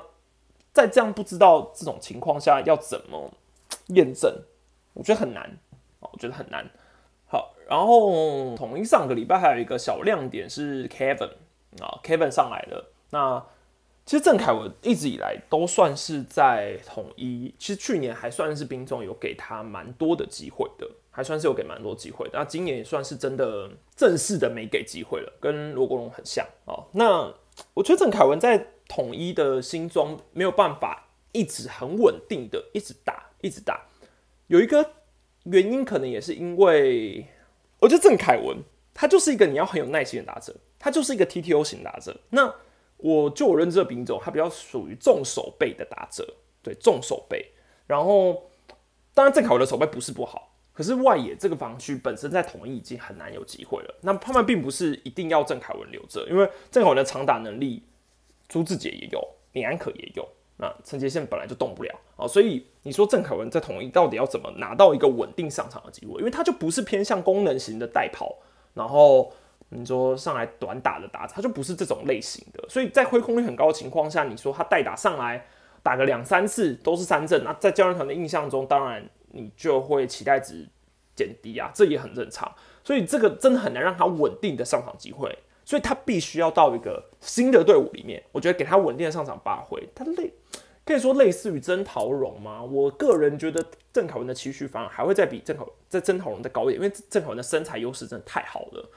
[0.71, 3.31] 在这样不知道这种情况下要怎么
[3.87, 4.31] 验证？
[4.93, 5.43] 我觉得很难
[5.99, 6.69] 啊，我觉得很难。
[7.27, 11.31] 好，然后统一上个礼拜还有一个小亮点是 Kevin
[11.79, 12.91] 啊，Kevin 上来了。
[13.09, 13.43] 那
[14.11, 22.29] 其实郑凯文一直以来都算是在统一，其实去年还算是兵中有给他蛮多的机会的，还算是有给蛮多机会。
[22.33, 26.75] 那今年也算是真的正式的没给机会了，跟罗国荣很像啊。
[26.91, 27.33] 那
[27.73, 33.79] 我觉得郑凯文在统一的心中没有办法一直很稳定的一直打，一直打，
[34.47, 34.85] 有一个。
[35.45, 37.25] 原因可能也是因为，
[37.79, 38.57] 我觉得郑凯文
[38.93, 42.19] 他就是一个你要很有耐心的打者，他就是一个 TTO 型打者。
[42.29, 42.53] 那
[43.01, 47.51] 我就我认知的兵种，他比较属于重手背的打者，对重手背。
[47.87, 48.49] 然后
[49.13, 53.95] 当然郑凯文的手背不是不好，可是外野这个防区本身在统一已经很难有机会了。
[54.01, 57.83] 那他们并不是一定要郑凯文留着，因为郑凯文的长打能力，
[58.47, 60.27] 朱志杰也有，李安可也有。
[60.57, 66.19] 那陈杰宪本来就动不了啊，所以你说郑凯文在统一到底要怎么拿到一个稳定上场的机会？
[66.19, 68.35] 因为他就不是偏向功能型的带跑，
[68.75, 69.33] 然后
[69.73, 72.63] 你说上来短打的打，他就不是这种类型的。
[72.69, 75.45] 所以在挥空率很高的情况下，你说他代打上来
[75.81, 80.67] 打个两三次都是三振，那在教练团的印象中，当然你就会期待值
[81.15, 82.53] 减低啊，这也很正常。
[82.83, 85.37] 所以这个真的很难让他稳定的上场机会。
[85.63, 90.33] 所以他必须要到一个新的队伍里面，我觉得给他稳定的上场发挥，他类
[90.83, 92.61] 可以说类似于曾桃荣吗？
[92.61, 98.89] 我个人觉得郑凯文的期许反而还会再比郑凯在曾桃荣再高一点，因为郑凯文的身材优势真的太好了。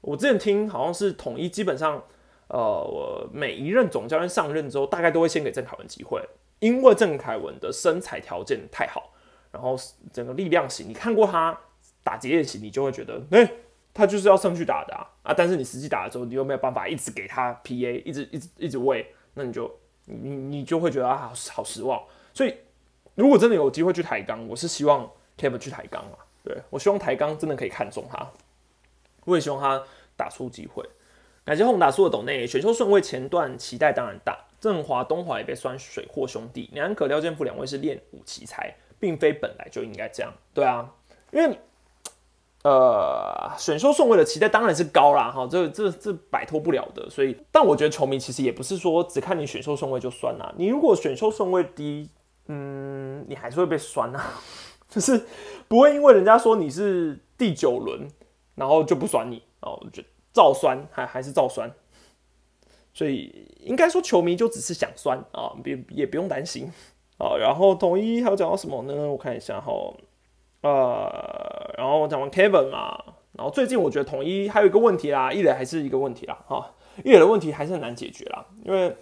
[0.00, 2.02] 我之前听好像是统一基本上，
[2.48, 6.22] 呃，我每一任总教练上任之后，大概都会先给郑凯文机会，
[6.58, 9.12] 因为郑凯文的身材条件太好，
[9.52, 9.76] 然后
[10.12, 11.58] 整个力量型，你看过他
[12.02, 13.50] 打结练习，你就会觉得，哎。
[13.92, 15.04] 他就是要上去打的啊！
[15.24, 19.68] 啊但是你实际打的时候，你又没有办法一直给他 PA，一直一直一直喂，那你就
[20.04, 22.00] 你你就会觉得啊，好好失望。
[22.32, 22.54] 所以
[23.16, 26.16] 如果真的有机会去抬杠，我是希望 Kevin 去抬杠啊。
[26.44, 28.30] 对我希望抬杠真的可以看中他，
[29.24, 29.82] 我也希望他
[30.16, 30.84] 打出机会。
[31.44, 40.32] 感谢宏达苏的斗内选秀顺位前段期待当然大，振华东华也被酸水货兄弟，两可廖健富两位是练武奇才，并非本来就应该这样。
[40.54, 40.88] 对啊，
[41.32, 41.58] 因为
[42.62, 47.08] 呃选秀顺位的期待当然是高啦，哈，这这这摆脱不了的。
[47.08, 52.10] 所以，但我觉得球迷其实也不是说只看你选秀顺位就酸啦，你如果选秀顺位低，
[52.46, 54.34] 嗯，你还是会被酸啊，
[54.88, 55.26] 就是
[55.66, 58.06] 不会因为人家说你是第九轮，
[58.60, 60.08] 然后就不酸你哦，我觉得。
[60.32, 61.68] 造酸还还是照酸，
[62.94, 66.70] 所以应该说球迷就只是想酸啊，别也不用担心
[67.18, 67.34] 啊。
[67.36, 69.10] 然后统一还有讲到什么呢？
[69.10, 69.72] 我看一下哈，
[70.60, 72.96] 呃，然后我讲完 Kevin 嘛，
[73.32, 78.96] 然后最近我觉得统一还有一个问题啦，一垒还是一个问题啦，哈，一垒的问题还是很难解决啦，因为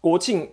[0.00, 0.52] 国庆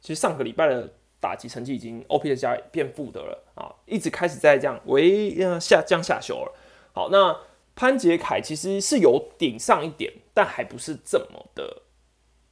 [0.00, 6.52] 其实上个礼拜的打击成绩已经 OP 的加变负的了啊，一直开始在这样微下降下修了。
[6.92, 7.36] 好，那。
[7.78, 11.82] 潘杰凯其实是有顶上一点，但还不是这么的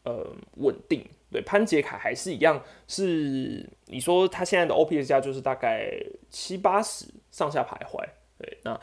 [0.05, 0.25] 呃
[0.59, 1.05] 稳定。
[1.33, 5.91] 对，潘杰凯还是一样，是你说他现在的 OPS 加就是大概
[6.31, 7.99] 七八十上下徘徊。
[8.39, 8.81] 对，那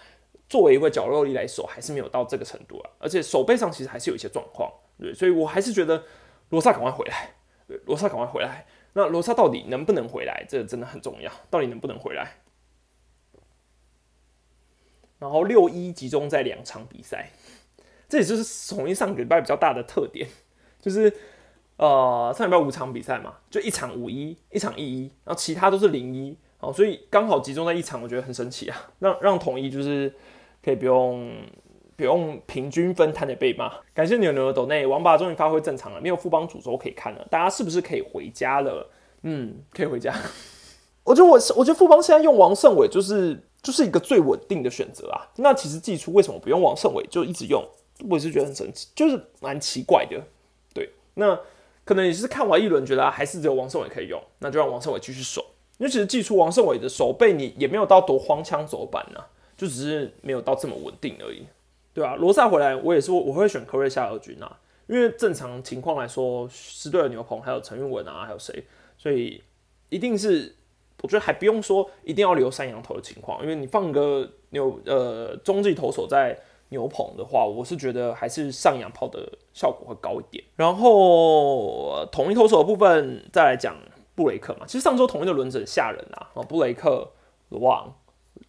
[0.49, 2.91] 作为一位角落力来手，还是没有到这个程度啊。
[2.99, 4.69] 而且手背上其实还是有一些状况。
[4.99, 6.03] 对，所以我还是觉得
[6.49, 7.33] 罗萨赶快回来。
[7.85, 8.65] 罗萨赶快回来。
[8.91, 10.45] 那罗萨到底能不能回来？
[10.49, 11.31] 这真的很重要。
[11.49, 12.33] 到底能不能回来？
[15.23, 17.29] 然后六一集中在两场比赛，
[18.09, 20.27] 这也就是统一上个礼拜比较大的特点，
[20.81, 21.11] 就是
[21.77, 30.13] 呃上礼拜五场比赛嘛，就一场五一，一场一一，然后其他都是零一，哦，所以刚好集中在一场，我觉得很神奇啊，让让统一就是
[30.61, 31.33] 可以不用
[31.95, 33.71] 不用平均分摊的被骂。
[33.93, 38.91] 感谢牛牛的斗内，王八终于发挥正常了，没有副帮主轴可以看了，大家是不是可以回家了？
[39.21, 40.13] 嗯，可以回家。
[41.05, 43.41] 我觉得我我觉得副帮现在用王胜伟就是。
[43.63, 45.25] 就是一个最稳定的选择啊。
[45.37, 47.65] 那其实季初为什么不用王胜伟就一直用？
[48.09, 50.21] 我也是觉得很神奇，就是蛮奇怪的。
[50.73, 51.39] 对，那
[51.85, 55.45] 可能也是看完一轮觉得还是只有王胜伟可以用，那就让王胜伟继续守。
[55.77, 59.23] 因为其实季初王胜伟的守备你也没有到多荒腔走板呐，
[59.55, 61.45] 就只是没有到这么稳定而已，
[61.93, 62.15] 对吧？
[62.15, 68.65] 罗萨回来我也是我会选科瑞夏尔军啊，因为正常情况来说，狮队的牛棚还有陈运文啊，还有谁，
[68.97, 69.41] 所以
[69.89, 70.55] 一定是。
[71.03, 76.39] 我觉得还不用说一定要留三羊头的情况，因为你放个牛呃中继投手在
[76.69, 80.41] 牛棚的话，我是觉得还是上羊炮的效果会高一点。
[80.55, 83.75] 然后统一投手的部分再来讲
[84.15, 87.11] 布雷克嘛，其实上周统一的轮子很吓人啊，啊布雷克、
[87.49, 87.93] 罗旺、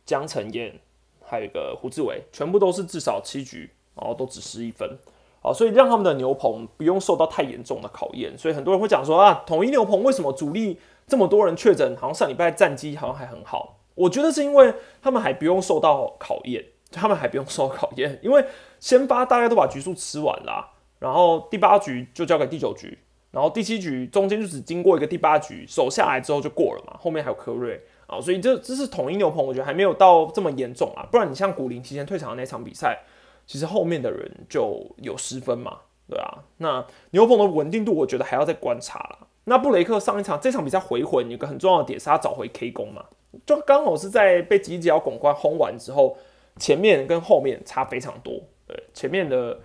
[0.07, 0.79] 江承彦，
[1.25, 4.97] 还有一个胡志伟，全部都是至少七局，然后都只失一分，
[5.43, 8.39] 啊，所以让他们的牛棚不用受到太严重的考验。
[8.39, 10.79] 所以很多人会讲说啊，统一牛棚为什么主力？
[11.07, 13.81] 这么多人确诊，好像上礼拜战绩好像还很好。
[13.95, 18.45] 我觉得是因为他们还不用受到考验，他们还不用受到考验，因为
[18.81, 22.99] 先发大家都把局数吃完了，然后第八局就交给第九局，
[23.31, 31.07] 然后第七局中间就只经过一个第八局守下来之后就过了嘛，后面还有科瑞啊，所以这这是统一牛棚，我觉得还没有到这么严重啊。
[31.13, 33.05] 不然你像古林提前退场的那场比赛，
[33.47, 36.39] 其实后面的人就有失分嘛，对啊。
[36.57, 39.29] 那牛棚的稳定度，我觉得还要再观察了。
[39.45, 43.05] 那布雷克上一场这场比赛回魂有个很重要的点是他找回 K 攻嘛，
[43.45, 46.17] 就刚好是在被吉吉奥拱关轰完之后，
[46.59, 48.41] 前面跟后面差非常多。
[48.67, 49.61] 对，前面的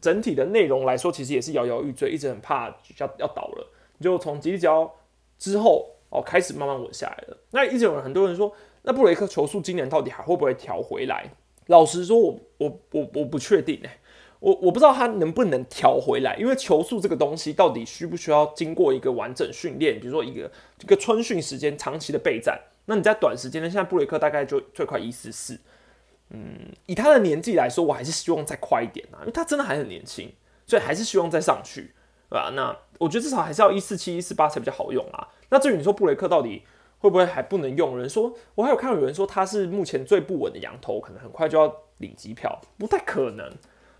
[0.00, 3.66] 整体的内容来说，其实也是摇摇欲坠，一直很怕要要倒了。
[4.00, 4.92] 就从吉吉奥
[5.38, 7.36] 之后哦，开始慢慢稳下来了。
[7.52, 11.30] 那一直有人很多人说，那布雷克球速今年到底还会不会调回来？
[11.66, 13.98] 老实说，我我我我不确定哎。
[14.42, 25.56] 我我不知道他能不能调回来，因为球速这个东西到底需不需要经过一个完整训练，比如说一个这个春训时间长期的备战，那你在短时间内，现在布雷克大概就最快一四四，
[26.30, 30.32] 嗯，以他的年纪来说，我还是希望再快一点啊，因为他真的还很年轻，
[30.66, 31.94] 所以还是希望再上去，
[32.28, 32.50] 对吧？
[32.56, 35.28] 那我觉得至少还是要一四七、一四八才比较好用啊。
[35.50, 36.64] 那至于你说布雷克到底
[36.98, 43.48] 会不会还不能用，人说我还有看到有人说他是目前最不稳的羊头，可能很快就要领机票，不太可能。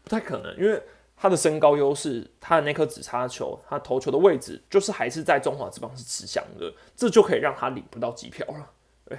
[0.02, 0.82] 不太可能，因为
[1.16, 8.70] 他的身高优势，他的那颗直插球，他投球的位置就是还是在中华之邦是吃香的，这就可以让他领不到机票了。
[9.04, 9.16] 对，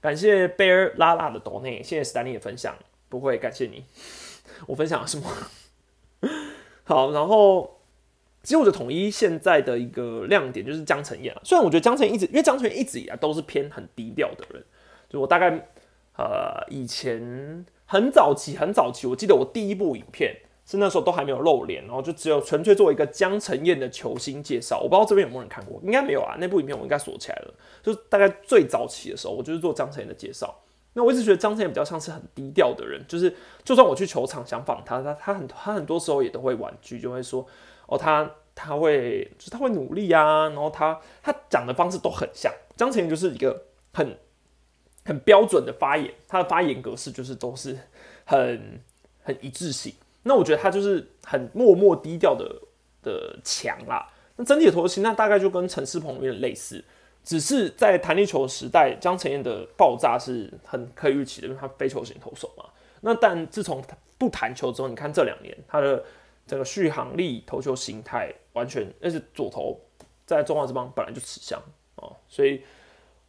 [0.00, 2.76] 感谢贝尔拉拉的抖内，谢谢斯丹利的分享，
[3.08, 3.84] 不会感谢你，
[4.68, 5.28] 我分享了什么？
[6.84, 7.80] 好，然后
[8.44, 14.64] 其实我觉得统一现在的一个亮点就是江晨燕虽然我觉得江晨一直，因为江晨燕一直以来都是偏很低调的人，
[15.08, 15.68] 就我大概
[16.16, 17.66] 呃以前。
[17.92, 20.34] 很早期，很早期，我记得我第一部影片
[20.64, 24.80] 是那时候都还没有露脸，然后就只有纯粹做一个江晨燕的球星介绍。
[24.80, 26.34] 我不知道这边有没有人看过，应该没有啊。
[26.38, 27.52] 那部影片我应该锁起来了。
[27.82, 30.58] 就是大概最早期的时候，我就是做江晨燕的介绍。
[30.94, 37.46] 那我一直觉得张晨燕比较像是很低调的人，就是就算我去球场想访他，他他很他很多时候也都会婉拒，就会说
[37.86, 44.16] 哦他他会就是他会努力啊，然后他他讲的方式都很像张晨燕就是一个很
[45.04, 47.78] 很标准的发言，他的发言格式就是都是
[48.24, 48.80] 很
[49.22, 49.94] 很一致性。
[50.22, 52.62] 那我觉得他就是很默默低调的
[53.02, 54.08] 的强啦。
[54.36, 56.84] 那整体的投球那大概就跟陈世鹏有点类似。
[57.24, 62.64] 只是在弹力球时代，江承燕的爆炸是很可以预期的，因为他非球型投手嘛。
[63.00, 63.80] 那但自从
[64.18, 66.04] 不弹球之后，你看这两年他的
[66.48, 69.80] 整个续航力、投球形态完全，那是左投
[70.26, 71.62] 在中华之邦本来就吃香
[71.94, 72.64] 哦，所以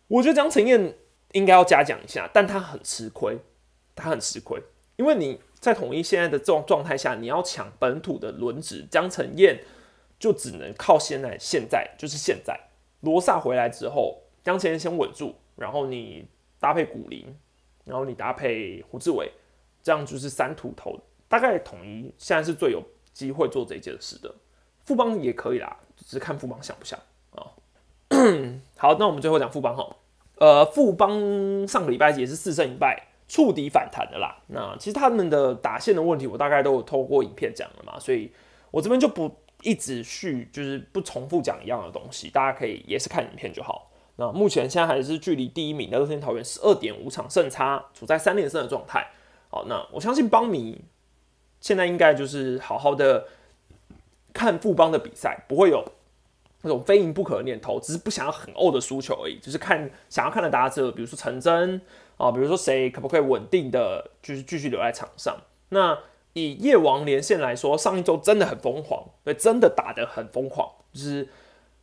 [0.08, 0.92] 我觉得江承燕
[1.34, 3.38] 应该要嘉奖一下，但他很吃亏，
[3.96, 4.60] 他很吃亏，
[4.96, 9.64] 因为你在统一现在的这种状态下，你要抢本土的轮值，江承燕
[10.18, 12.60] 就只能靠现在，现在就是现在。
[13.02, 16.26] 罗萨回来之后，江前先稳住，然后你
[16.60, 17.36] 搭配古林，
[17.84, 19.32] 然后你搭配胡志伟，
[19.82, 22.82] 这样就是三土头，大概统一现在是最有
[23.12, 24.34] 机会做这件事的。
[24.86, 27.00] 富邦也可以啦，只是看富邦想不想
[27.32, 27.52] 啊。
[28.78, 29.96] 好，那我们最后讲富邦哈，
[30.44, 31.12] 呃，富邦
[31.68, 34.38] 上个礼拜也是四胜一败，触底反弹的啦。
[34.48, 38.32] 那其实他们的打线的问题，我大概都有透过影片讲了嘛，所以
[38.72, 39.32] 我这边就不。
[39.62, 43.90] 一直续就是不重复讲一样的东西，大家可以也是看影片就好。
[44.18, 49.08] 那目前现在还是距离第一名的乐天桃园十二点五场胜差，处在三连胜的状态。
[49.50, 50.82] 好，那我相信邦迷
[51.62, 53.28] 现在应该就是好好的
[54.34, 55.82] 看富邦的比赛，不会有
[56.64, 59.38] 那种非赢不可的念头，只是不想要很欧的输球而已。
[59.40, 61.80] 就是看想要看的打者，比如说陈真
[62.18, 65.38] 啊，比如说谁可不可以稳定的就是继续留在场上。
[65.70, 65.98] 那
[66.34, 70.68] 以夜王连线来说，上一周真的很疯狂，对，真的打得很疯狂。
[70.94, 71.28] 就是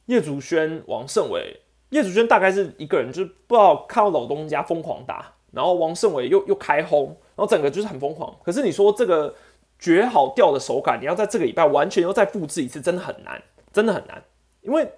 [0.07, 1.61] 叶祖轩、王胜伟，
[1.91, 8.35] 叶祖轩大概是一个人，就是不知道看到老东家疯狂打，然后王胜伟又又开轰，然后整个就是很疯狂。
[8.43, 9.35] 可是你说这个
[9.79, 14.23] 绝好掉的手感，你要在这个礼拜完全又再复制一次，真的很难，真的很难。
[14.63, 14.91] 因为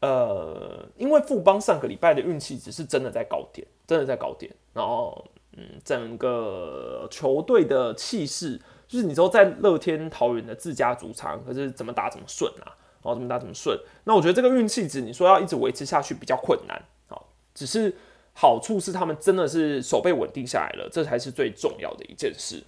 [0.00, 5.24] 呃，因为富邦上个礼拜的运气只是真的在高点，真的在高点，然后。
[5.60, 12.76] 嗯，整个球队的气势，就是你说在乐天桃园的自家主场，可是怎么打怎么顺啊？
[13.02, 13.76] 哦，怎么打怎么顺？
[14.04, 16.80] 那我觉得这个运气值，你说要一直维持下去比较困难。
[17.08, 17.92] 好，只是
[18.34, 22.62] 好处是他们真的是手背稳定下来了，这才是最重要的一件事。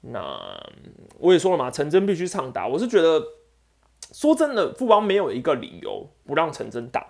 [0.00, 0.34] 那
[1.18, 2.66] 我也说了嘛，陈真必须畅打。
[2.66, 3.22] 我是觉得，
[4.12, 7.04] 说真的，富邦没有一个理由不让陈真打，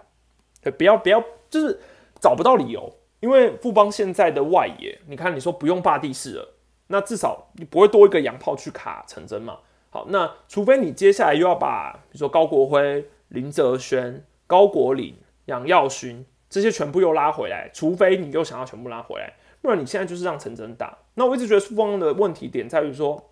[0.63, 1.81] 对，不要不要，就是
[2.21, 2.91] 找不到理由。
[3.21, 6.55] 因为富邦现在的外野，你看你说不用霸地势了，
[6.89, 9.59] 那至少你不会多一个洋炮去卡陈真嘛。
[9.91, 20.99] 好，那除非你接下来又要把，比如说高国辉、林哲轩、高国林、杨耀勋这些全部又拉回来，除非你又想要全部拉回来，不然你现在就是让陈真打。
[21.15, 23.32] 那我一直觉得富邦的问题点在于说，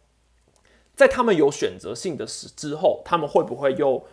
[1.01, 4.05] 在他们有选择性的时之后，他们会不会又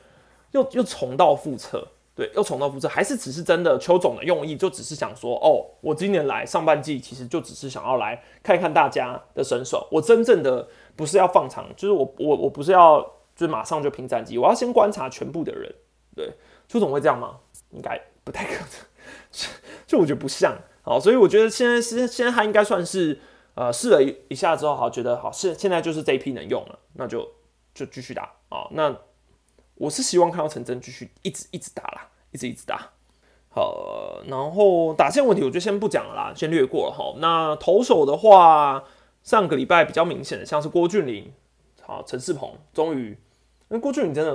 [0.51, 1.85] 又又重蹈覆辙？
[2.15, 10.65] 对，又重蹈覆辙，还是只是真的邱总的用意，就只是想说，哦，我今年来上半季，其实就只是想要来看看大家的身手，我真正的
[10.95, 13.01] 不是要放长，就是我我我不是要
[13.35, 15.69] 就是马上就拼战绩，我要先观察全部的人。
[16.15, 16.31] 对，
[16.69, 17.37] 邱总会这样吗？
[17.71, 18.67] 应该不太可能，
[19.85, 20.57] 就我觉得不像。
[20.81, 23.19] 好，所以我觉得现在是现在他应该算是
[23.57, 27.27] 呃试了一一下之后，好觉得好是现在就是这一批能用了，那就
[27.73, 28.95] 就继续打啊，那。
[29.79, 32.89] 我是希望看到陈真继续一直一直打啦，一直一直打。
[33.51, 37.13] 好，然后打线问题我就先不讲了啦，先略过了哈。
[37.19, 38.83] 那投手的话，
[39.21, 41.31] 上个礼拜比较明显的像是郭俊麟，
[41.83, 43.15] 好，陈世鹏，终于，
[43.67, 44.33] 那郭俊麟真的，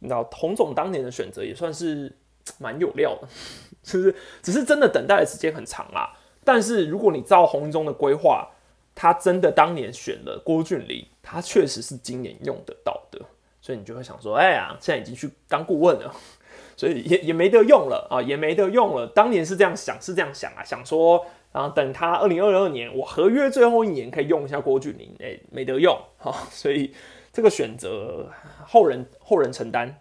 [0.00, 2.14] 你知道，洪总当年的选择也算是
[2.58, 3.28] 蛮有料的，
[3.84, 4.14] 是不是？
[4.42, 6.14] 只是真的等待的时间很长啦。
[6.44, 8.50] 但是如果你照洪中的规划，
[8.94, 13.20] 他真的当年选了郭俊麟，他确实是今年用得到的。
[13.60, 16.14] 所以你就会想说，哎呀，现在已经去当顾问了，
[16.76, 19.06] 所以也也没得用了啊，也没得用了。
[19.06, 26.92] 当年是这样想，是这样想啊，想说，然后等他二零二二年我合约最后一年可以用一下郭俊麟，哎，没得用， 好，所以
[27.32, 28.28] 这个选择
[28.66, 29.98] 后人后人承担。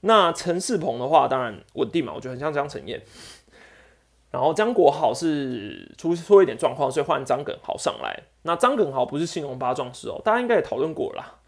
[0.00, 3.00] 那陈世鹏的话，当然稳定嘛，我觉得很像江承彦。
[4.32, 8.20] 然后江国豪是出出一点状况，所以换张耿豪上来。
[8.42, 11.40] 那张耿豪不是新龙八壮士哦，大家应该也讨论过了。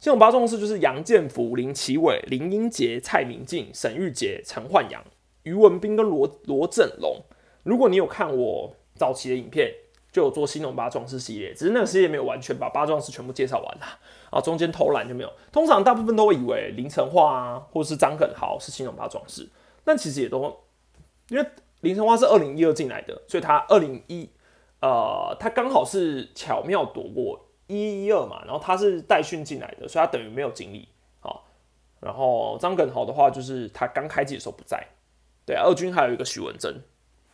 [0.00, 5.04] 这种八壮士就是杨建福、林奇伟、林英杰、蔡明进、沈玉杰、陈焕阳、
[5.44, 7.18] 余文斌跟罗罗振龙。
[7.62, 9.70] 如果你有看我早期的影片，
[10.10, 13.98] 就有做新龙八壮士系列，只是那个系列没有完全把八壮士全部介绍完啦。
[14.30, 15.32] 啊，中间偷懒就没有。
[15.52, 19.48] 通常大部分都会以为林成化啊，或者是张耿豪是新龙八壮士，
[19.84, 20.58] 但其实也都
[21.28, 21.46] 因为
[21.82, 24.28] 林成化是二零一二进来的，所以他二零一
[24.80, 30.88] 呃，他刚好是巧妙躲过一一二嘛，然后他是代训进来的，所以他等于没有经历。
[31.20, 31.44] 好，
[32.00, 34.84] 然后张耿豪的话，就是他刚开机的时候不在。
[35.44, 36.82] 对，二军还有一个许文珍，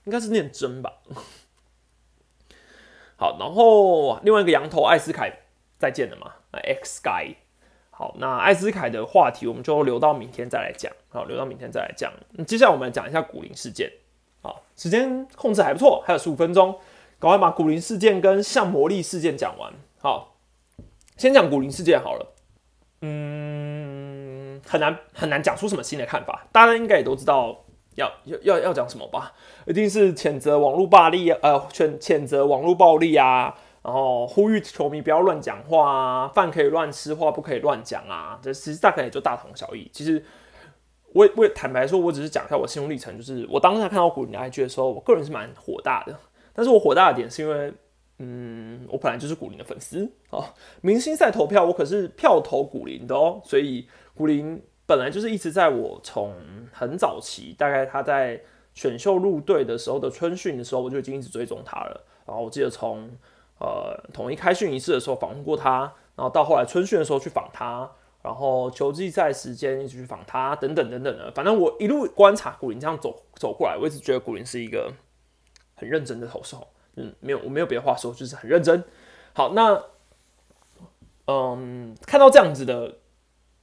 [0.05, 0.95] 应该是念真吧。
[3.17, 5.41] 好，然后另外一个羊头艾斯凯
[5.79, 7.35] 再见了嘛？X Guy。
[7.91, 10.93] 好，那艾斯凯的话题我们就留到明天再来讲。
[11.09, 12.13] 好，留到明天再来讲。
[12.47, 13.93] 接下来我们来讲一下古灵事件。
[14.43, 16.77] 好，时间控制还不错，还有十五分钟，
[17.19, 19.73] 赶快把古灵事件跟像魔力事件讲完。
[20.01, 20.37] 好，
[21.17, 22.35] 先讲古灵事件好了。
[23.03, 27.65] 嗯，很难很难讲出什么新的看法，大家应该也都知道
[27.95, 29.33] 要要要要讲什么吧？
[29.67, 33.55] 一定是谴责网络暴力，呃，谴谴责网络暴力啊。
[33.81, 38.39] 然后呼吁球迷不要乱讲话啊，饭可以乱吃，话不可以乱讲啊。
[38.43, 39.89] 这其实大概也就大同小异。
[39.95, 40.23] 其实
[41.19, 43.17] 我我坦白说，我只是讲一下我心路历程。
[43.17, 46.15] 就是我当时看到古林的 IG 的时候，我个人是蛮火大的。
[46.53, 47.75] 但是我火大的点是因为，
[48.19, 50.45] 嗯，我本来就是古林的粉丝哦。
[50.81, 53.41] 明星赛投票，我可是票投古林的哦。
[53.45, 56.33] 所以古林本来就是一直在我从
[56.73, 58.41] 很早期，大概他在
[58.75, 62.01] 选秀入队的时候的春训的时候，我就已经一直追踪他了。
[62.25, 63.11] 然后我记得从
[63.59, 67.91] 呃，统一开训仪式的时候访问过他，然后到后来春训的时候去访他，
[68.29, 71.31] 然后球季赛时间一直去访他，等等等等的。
[71.31, 74.93] 反正我一路观察古林这样走走过来，我一直觉得古林是一个
[75.75, 76.69] 很认真的投手。
[76.97, 78.85] 嗯，没有，我没有别的话说，就是很认真。
[79.33, 79.83] 好，那
[81.27, 82.99] 嗯，看到这样子的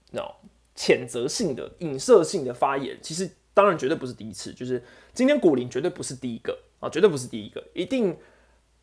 [0.09, 0.33] 那种
[0.75, 8.17] 谴责性的、影射性的发言，其实当然绝对不是第一次，就是今天古林绝对不是第一个啊，绝对不是第一个，一定。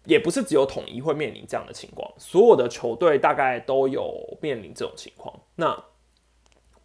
[0.04, 5.32] 也不是只有统一会面临这样的情况，所有的球队大概都有面临这种情况。
[5.56, 5.84] 那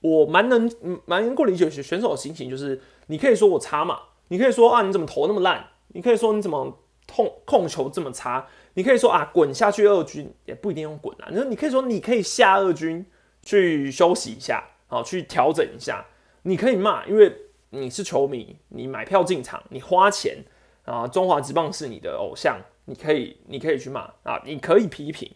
[0.01, 0.71] 我蛮能
[1.05, 6.77] 蛮能够理解选手的心情，就是你可以说我差嘛，你可以说啊你怎么投那么烂，你可以说你怎么
[7.11, 13.03] 控控球这么差，你可以说啊滚下去二军也不一定用滚啊，你说你可以说你可以下二军
[13.41, 16.05] 去休息一下，好去调整一下，
[16.43, 17.35] 你可以骂，因为
[17.71, 20.37] 你是球迷，你买票进场，你花钱
[20.85, 22.61] 啊，中华职棒是你的偶像。
[22.89, 25.29] 你可以，你可以去骂啊，你可以批评，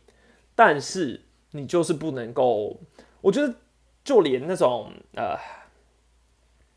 [0.56, 1.22] 但是
[1.52, 2.80] 你就是不能够。
[3.20, 3.54] 我觉得，
[4.06, 5.38] 就连那种呃，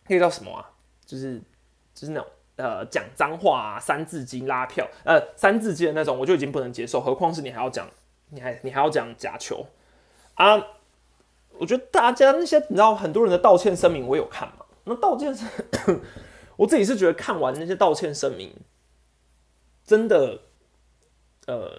[0.09, 0.69] 那个叫什么啊，
[1.07, 1.41] 就是
[1.95, 7.89] 就是那种呃讲脏话啊、三字经拉票呃三字经的那种，我就已经不能接受，何况是你还要讲，
[8.31, 9.65] 你还你还要讲假球
[10.35, 10.61] 啊？
[11.57, 14.67] 我觉得大家那些你知道很多人的道歉声明，我有看嘛？
[14.83, 15.49] 那道歉声，
[16.57, 18.53] 我自己是觉得看完那些道歉声明，
[19.85, 20.41] 真的。
[21.47, 21.71] 呃，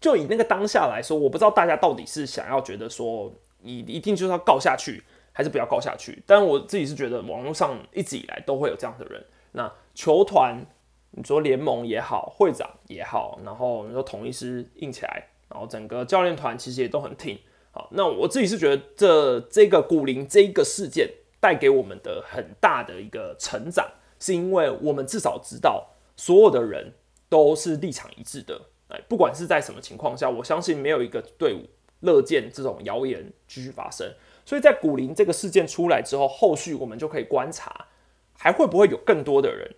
[0.00, 6.22] 就以那个当下来说，我不知道大家到底是想要觉得说你一定就是要告下去，还是不要告下去。
[6.26, 9.22] 但我自己是觉得网络上一直以来都会有这样的人。
[9.52, 10.64] 那球团，
[11.10, 17.38] 你说联盟也好，会长也好，然后你说统一师硬起来，然后整个教练团其实也都很挺。
[17.72, 21.08] 好，那我自己是觉得这这个古灵这一个事件
[21.40, 23.86] 带给我们的很大的一个成长，
[24.18, 26.94] 是因为我们至少知道所有的人。
[27.32, 31.66] 都是立场一致的，哎，不管是在什么情况下，我相信没有一个队伍
[32.00, 34.06] 乐见这种谣言继续发生。
[34.44, 37.86] 所以在古林这个事件出来之后，后续我们就可以观察，
[38.36, 39.74] 还会不会有更多的人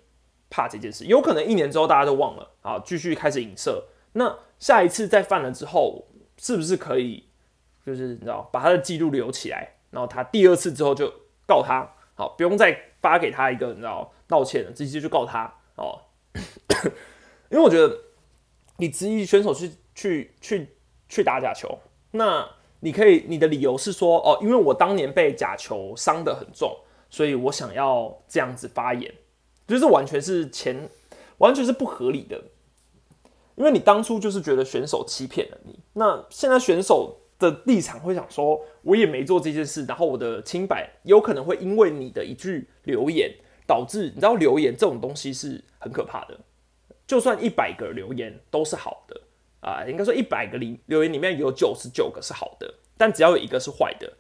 [0.50, 1.04] 怕这件事？
[1.04, 3.84] 有可能一年之后大家都忘了啊，继续开始影射。
[4.14, 7.28] 那下一次再犯了之后，是不是可以
[7.86, 11.08] 就是你知道把他的记录留起来，然后他第二次之后就
[11.46, 16.00] 告他，好，不用再发给他一个你知道道歉了，直接就告他哦。
[17.54, 17.96] 因为我觉得
[18.78, 20.68] 你质疑选手去去去
[21.08, 21.78] 去打假球，
[22.10, 22.44] 那
[22.80, 26.76] 你可以你的理由是说哦，因为我当年被假球伤得很重，
[27.08, 29.14] 所以我想要这样子发言，
[29.68, 30.90] 就是完全是前
[31.38, 32.42] 完全是不合理的。
[33.54, 43.32] 因为你当初就是觉得选手欺骗了你，那现在选手的立场会想说，我也没做这件事，然后我的清白有可能会因为你的一句留言
[43.64, 46.36] 导致，你知道留言这种东西是很可怕的。
[47.14, 49.20] 就算一百个留言都是好的
[49.60, 54.12] 啊，应该说一百个里留言里面有九十九个是好的，但只要有一个是坏的，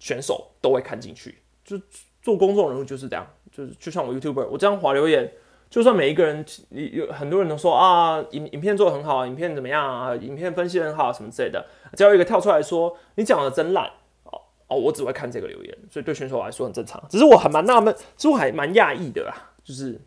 [0.00, 1.38] 选手都会看进去。
[1.64, 1.80] 就
[2.20, 5.32] 做公众人物就是这样，就是就像我 YouTuber，我这样划留言，
[5.70, 11.64] 就算每一个人有很多人都说啊，影影片做的很好，影片怎么样啊，影片分析很好什么之类的，
[11.96, 13.86] 只要有一个跳出来说你讲的真烂
[14.24, 17.00] 哦哦，我只会看这个留言，所以对选手来说很正常。
[17.08, 20.00] 只是我还蛮纳闷，其实我还蛮讶异的啦，就是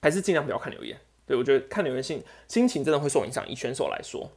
[0.00, 0.96] 还是尽量不要看留言。
[1.26, 3.48] 对，我觉得看留言信心情真的会受影响。
[3.48, 4.30] 以选手来说，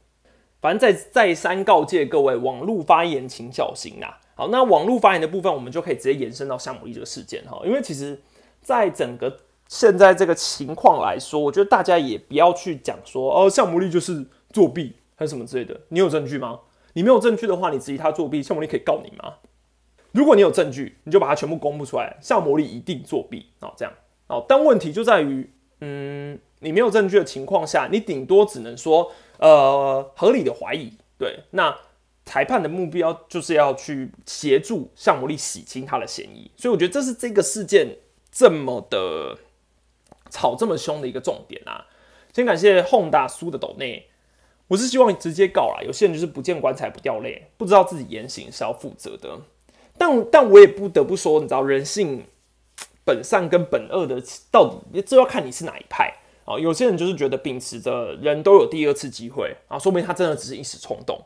[0.60, 4.06] 反正再再三告诫各位，网络发言请小心呐。
[4.34, 7.60] 好，那网络发言的部分，我们就可以直接延伸到夏姆利这个事件哈。
[7.64, 8.20] 因为其实，
[8.60, 15.80] 在整个现在这个情况来说，我觉得大家也不要去讲说哦，项目力就是作弊还是什么之类的。
[15.88, 16.60] 你有证据吗？
[16.92, 19.34] 你没有证据的话，你质疑他作弊，项目力可以告你吗？
[20.12, 23.92] 如果你有证据，你就把它全部公布出来，项目力一定作弊哦，这样
[24.28, 24.44] 哦。
[24.48, 30.92] 但问题就在于，嗯，你没有证据的情况下，你顶多只能说呃合理的怀疑。
[31.18, 31.76] 对，那
[32.24, 37.96] 裁判的目标就是要去协助向魔力洗清他的嫌疑，所以我觉得这是这个事件
[38.30, 39.38] 这么的。
[40.28, 41.86] 吵这么凶的一个重点啊！
[42.32, 44.08] 先感谢轰大叔的抖内，
[44.66, 45.80] 我是希望直接告啦。
[45.86, 49.38] 有些人就是不见棺材不掉泪，不知道自己言行是要负责的。
[49.96, 52.24] 但但我也不得不说，你知道人性
[53.04, 56.12] 本善跟本恶的到底，这要看你是哪一派
[56.46, 56.58] 啊。
[56.58, 61.20] 有些人就是觉得秉持着人都有第二次机会啊，说明他真的只是一时冲动。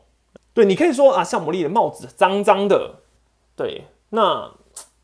[0.53, 2.95] 对你可以说啊，向魔力的帽子脏脏的，
[3.55, 4.51] 对，那。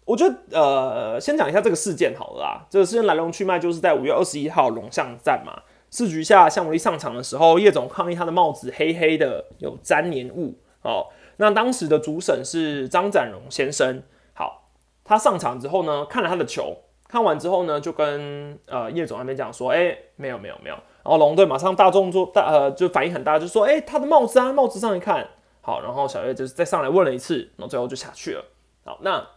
[0.07, 2.65] 我觉得，呃，先讲一下这个事件好了啦。
[2.69, 10.55] 这个事件来龙去脉，就是在五月二十一号龙象战嘛，四局下向武力上场的时候，叶总抗议他的帽子黑黑的，有粘黏物。
[10.81, 14.01] 哦，那当时的主审是张展荣先生。
[14.31, 14.69] 好，
[15.03, 16.77] 他上场之后呢，看了他的球，
[17.07, 20.75] 看完之后呢，就跟呃叶总那边讲说，哎，没有没有没有。
[20.75, 25.27] 然后龙队马上大动作大，呃，就反应很大，就说，哎，他的帽子啊，帽子上一看，
[25.61, 28.45] 好，然后小叶就是再上来问了一次，然后最后就下去了。
[28.85, 29.27] 好，那。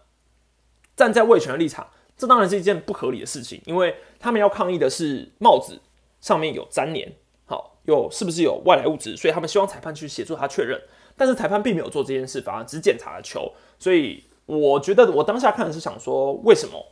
[0.97, 5.81] 站在魏权的立场，这当然是一件不合理的事情，因为他们要抗议的是帽子
[6.21, 7.11] 上面有粘连，
[7.47, 10.79] 好，有是不是有外来物质，所以他们希望裁判去协助他确认，
[11.17, 16.85] 但是裁判并没有做这件事，反而只检查了球，所以我觉得我当下看的是想说，为什么？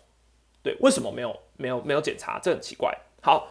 [0.69, 2.39] 对，为什么没有没有没有检查？
[2.43, 2.97] 这很奇怪。
[3.23, 3.49] 好。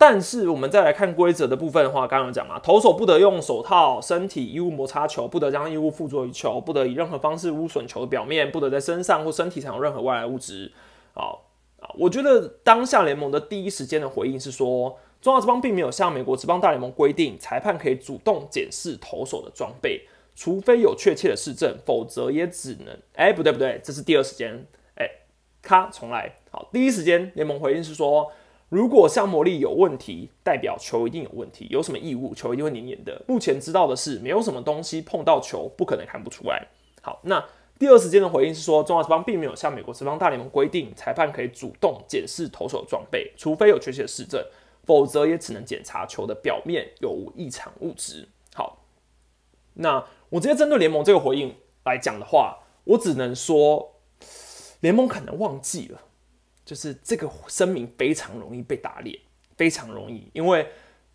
[0.00, 10.70] 但是我们再来看规则的部分的话，刚刚有讲嘛，投手不得用手套、身体衣物摩擦球，不得将衣物附着于球，不得以任何方式污损球的表面，不得在身上或身体上有任何外来物质。
[11.14, 11.46] 好
[11.80, 20.06] 啊，我觉得当下联盟的第一时间的回应是说，中华职棒并没有向美国职棒大联盟规定，裁判可以主动检视投手的装备，
[20.36, 22.96] 除非有确切的事证，否则也只能……
[23.14, 24.64] 哎，不对不对，这是第二时间，
[25.62, 26.34] 咔，重来。
[26.50, 28.30] 好，第一时间联盟回应是说。
[28.70, 31.66] 如果像魔力有问题，代表球一定有问题。
[31.70, 33.18] 有什么异物，球一定会黏黏的。
[33.26, 36.66] 目前知道的是，没有什么东西碰到球，不可能看不出来。
[37.00, 37.42] 好，那
[37.78, 44.44] 第二时间的回应是说，中华职棒并没有向美国职棒大联盟规定，裁判可以主动检视投手装备，除非有确切的实证，
[44.84, 48.28] 否则也只能检查球的表面有无异常物质。
[48.52, 48.84] 好，
[49.72, 51.54] 那我直接针对联盟这个回应
[51.86, 53.94] 来讲的话，我只能说，
[54.80, 56.02] 联盟可能忘记了。
[56.64, 59.18] 就是这个声明非常容易被打脸，
[59.56, 60.70] 非常容易，因为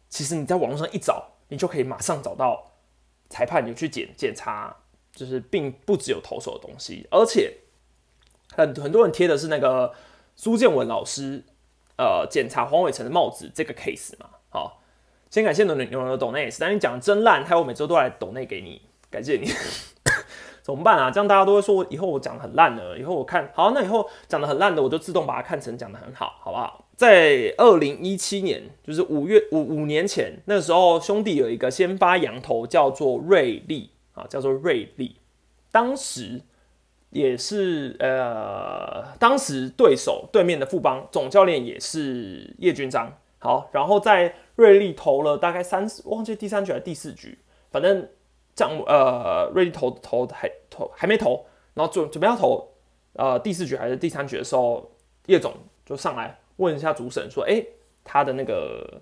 [0.09, 2.71] 其实你在网络上一找，你就可以马上找到
[3.29, 4.75] 裁判有去检检查，
[5.11, 7.55] 就是并不只有投手的东西，而且
[8.55, 9.93] 很很多人贴的是那个
[10.35, 11.43] 苏建文老师，
[11.97, 14.27] 呃，检查黄伟成的帽子这个 case 嘛。
[14.49, 14.81] 好，
[15.29, 19.51] 先感谢牛牛的抖内，但你讲的真烂，还有我每周都来抖内给你，感谢你。
[20.63, 21.11] 怎么办啊？
[21.11, 22.97] 这样大家都会说以后我讲的很烂了。
[22.97, 26.85] 以后我看好，那以后讲的很烂的，我就自动把它看成讲的很好，好不好？
[26.95, 35.17] 在二零一七年，就是五月五五年前，那时候兄弟有一个先发羊头叫做瑞利啊，叫做瑞利。
[35.69, 36.39] 当时
[37.09, 43.11] 也是呃，当时对手对面的富邦总教练也是叶军章。
[43.39, 47.37] 好，然后在瑞利投了大概三忘记第三局还是第四局，
[47.69, 48.07] 反正。
[48.55, 52.67] 这样，呃，瑞丽投投还投还没投，然后准准备要投，
[53.13, 54.91] 呃，第四局还是第三局的时候，
[55.25, 55.53] 叶总
[55.85, 57.65] 就上来问一下主审说：“哎，
[58.03, 59.01] 他的那个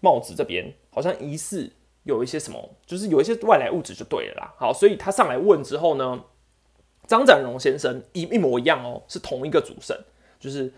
[0.00, 1.70] 帽子这边好像疑似
[2.02, 6.24] 有一些什么，就是有一些外来物质就对了啦。”好，所以他上来问之后呢，
[7.06, 9.96] 张展荣先生一一模一样哦，是同一个主审，
[10.40, 10.72] 就是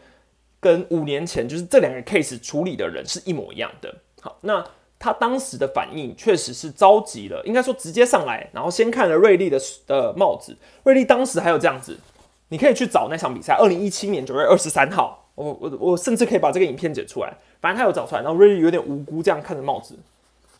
[0.60, 3.94] 跟五年前就是这两个 case 处理的人是一模一样的。
[4.20, 4.62] 好，那。
[5.02, 10.56] 他当时的反应确实是着急了，应该说直接上来，然后先看了瑞丽的的帽子。
[10.84, 11.98] 瑞丽当时还有这样子，
[12.50, 18.22] 你可以去找那场比赛，二零一七年九月二十三号，我我我甚至可以把这个影片剪出来，反正他有找出来。
[18.22, 19.98] 然后瑞丽有点无辜这样看着帽子，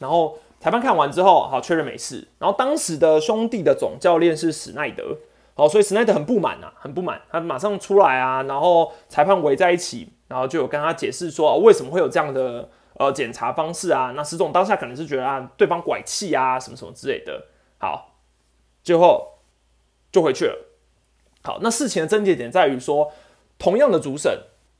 [0.01, 2.27] 然后裁判看完之后，好确认没事。
[2.41, 5.17] 然后当时的兄弟的总教练是史奈德，
[5.55, 12.69] 好，所以史奈德很不满啊，很不满，他马上出来啊，然后裁判围在一起，然后就有跟他解释说为什么会有这样的。
[12.95, 17.47] 呃，检查方式啊，那石总当下可能是觉得啊，对方拐气啊，什么什么之类的。
[17.79, 18.17] 好，
[18.85, 19.39] 最后
[20.11, 20.69] 就回去了。
[21.43, 23.13] 好，那事情的症结点在于说，
[23.59, 24.39] 同样的主审，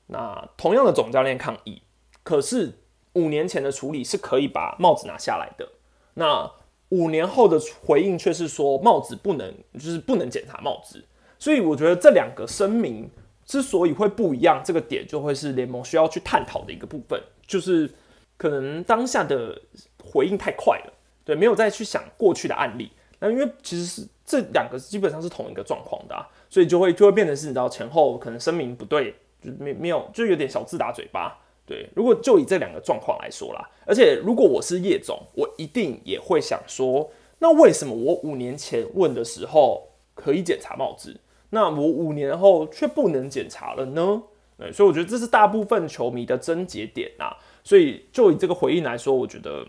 [0.09, 1.83] 那同样的总教练抗议，
[2.23, 2.79] 可是
[3.15, 5.69] 五年前的处理是可以把帽子拿下来的。
[6.15, 6.51] 那
[6.91, 11.05] 五年后的回应却是说帽子不能，就是不能检查帽子。
[11.39, 13.11] 所以我觉得这两个声明。
[13.45, 17.93] 之所以会不一样，这个点就会是联盟需要去探讨的一个部分，就是
[18.37, 19.61] 可能当下的
[20.03, 20.93] 回应太快了，
[21.25, 22.91] 对，没有再去想过去的案例。
[23.21, 31.39] 那因为其实是这两个基本上是同一个状况的，所以就会就会变成是你知道前后可能声明不对，就没没有就有点小自打嘴巴。
[31.65, 37.09] 对，如果就以这两个状况来说啦，而且如果我是叶总，我一定也会想说，
[37.39, 41.21] 那为什么我五年前问的时候可以检查帽子，
[41.51, 44.23] 那我五年后却不能检查了呢？
[44.59, 47.37] 对，所以我觉得这是大部分球迷的症结点啊。
[47.65, 49.67] 所以就以这个回应来说，我觉得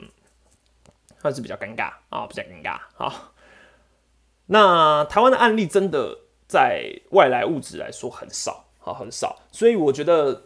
[1.22, 3.32] 算是比较尴尬啊，比较尴尬啊。
[4.46, 6.18] 那台湾的案例真的
[6.48, 10.44] 在外来物质来说很少啊，很少，所以我觉得。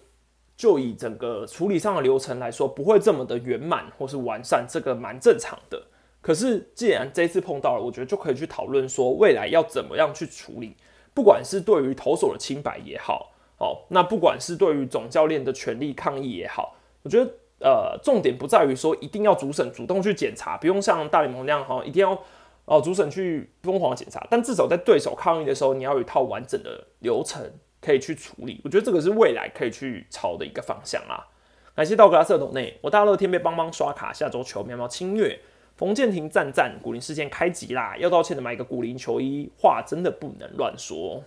[0.57, 5.79] 就以整个处理上的流程来说，不会这么的圆满或是完善，这个蛮正常的。
[6.19, 10.75] 可是既然这次碰到了，我觉得就可以去讨论说未来要怎么样去处理，
[11.13, 16.75] 不管是对于投手的清白也好，哦，那不管是对于总教练的权利抗议也好，
[17.07, 22.21] 我觉得呃，重点不在于说一定要主审主动去检查，不用像大联盟那样哈，一定要
[22.65, 27.49] 哦主审去疯狂检查，但至少在对手抗议的时候，你要有一套完整的流程。
[27.79, 31.27] 可以去处理，我觉得这个是未来可以去朝的一个方向啦。
[31.75, 35.39] 感谢道格拉斯董内，我大热天被帮帮刷卡，下周球喵喵清月，
[35.75, 41.23] 冯建廷赞赞，古林事件开集啦，要道歉的买一个古林球衣，话真的不能乱说。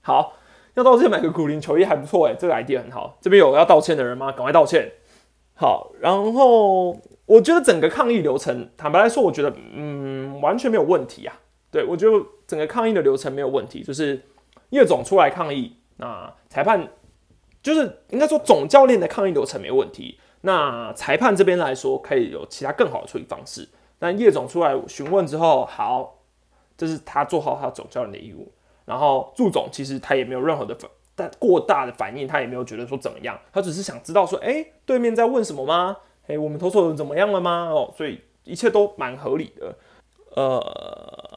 [0.00, 0.32] 好，
[0.78, 3.18] 要道歉买个古灵球衣还不错哎，这个 idea 很好。
[3.20, 4.32] 这边有要道歉的人吗？
[4.32, 4.90] 赶快道歉。
[5.54, 11.34] 好，然后我觉得整个抗议流程，坦白来说，我觉得嗯完全没有问题啊。
[11.70, 12.12] 对我觉得
[12.46, 14.22] 整个抗议的流程没有问题，就是。
[14.70, 16.86] 叶总出来抗议，那裁判
[17.62, 20.20] 就是应该说总教练的抗议流程没问题。
[20.42, 23.66] 那裁判这边来说，可以有其他更好的处理方式。
[23.98, 26.18] 但叶总出来询问之后，好，
[26.76, 28.52] 这是他做好他总教练的义务。
[28.88, 35.94] 然后祝总其实他也没有任何的反，但过大的反应，他也没有觉得说怎么样，他只是想知道说，哎，对面在问什么吗？
[36.26, 37.68] 哎，我们投手人怎么样了吗？
[37.70, 39.76] 哦，所以一切都蛮合理的。
[40.34, 40.58] 呃，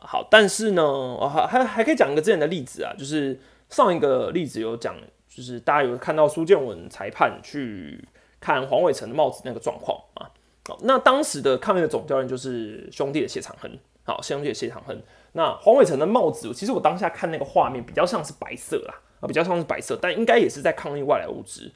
[0.02, 3.38] 好，但是呢，我还还还可以讲一个之前的例子啊，就是
[3.70, 4.95] 上一个例子有讲，
[5.28, 8.08] 就是大家有看到苏建文裁判去
[8.39, 10.32] 看黄伟成的帽子那个状况啊。
[10.70, 13.70] 好，那当时的抗议的总教练就是兄弟的谢长亨，
[14.06, 15.02] 好，兄弟的谢长亨。
[15.34, 21.72] 那黄伟成的帽子，其实我当下看那个画面比较像是白色啦，啊，比较像是白色，但应该也是在抗议外来物质。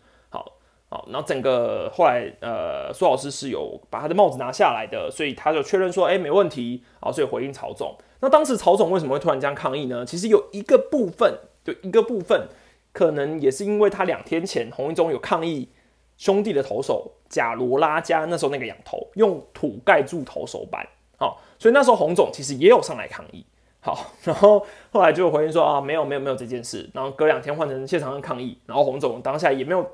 [0.89, 6.83] 好，然后整个后来，呃，苏老师是有把他的帽子拿下来的，所以他就确认说，哎，没问题。
[6.99, 7.95] 啊，所以回应曹总。
[8.21, 10.05] 那当时曹总为什么会突然这样抗议呢？
[10.05, 12.47] 其实有一个部分，就一个部分，
[12.91, 15.69] 可能也是因为他两天前洪一中有抗议
[16.17, 20.87] 兄弟的投手贾罗拉加那时候那个仰头用土盖住投手板，
[21.17, 23.45] 好，所以那时候洪总其实也有上来抗议。
[23.79, 26.89] 好，然后后来就回应说啊，没有没有没有这件事。
[26.93, 29.85] 然后隔两天换成现场的抗议，然后洪总当下也没有。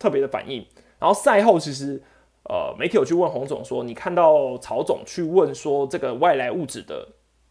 [0.00, 0.64] 特别的反应，
[1.00, 2.00] 然后赛后其实，
[2.44, 7.04] 呃，媒体有去问洪总说，你看到曹总去问说这个外来物质的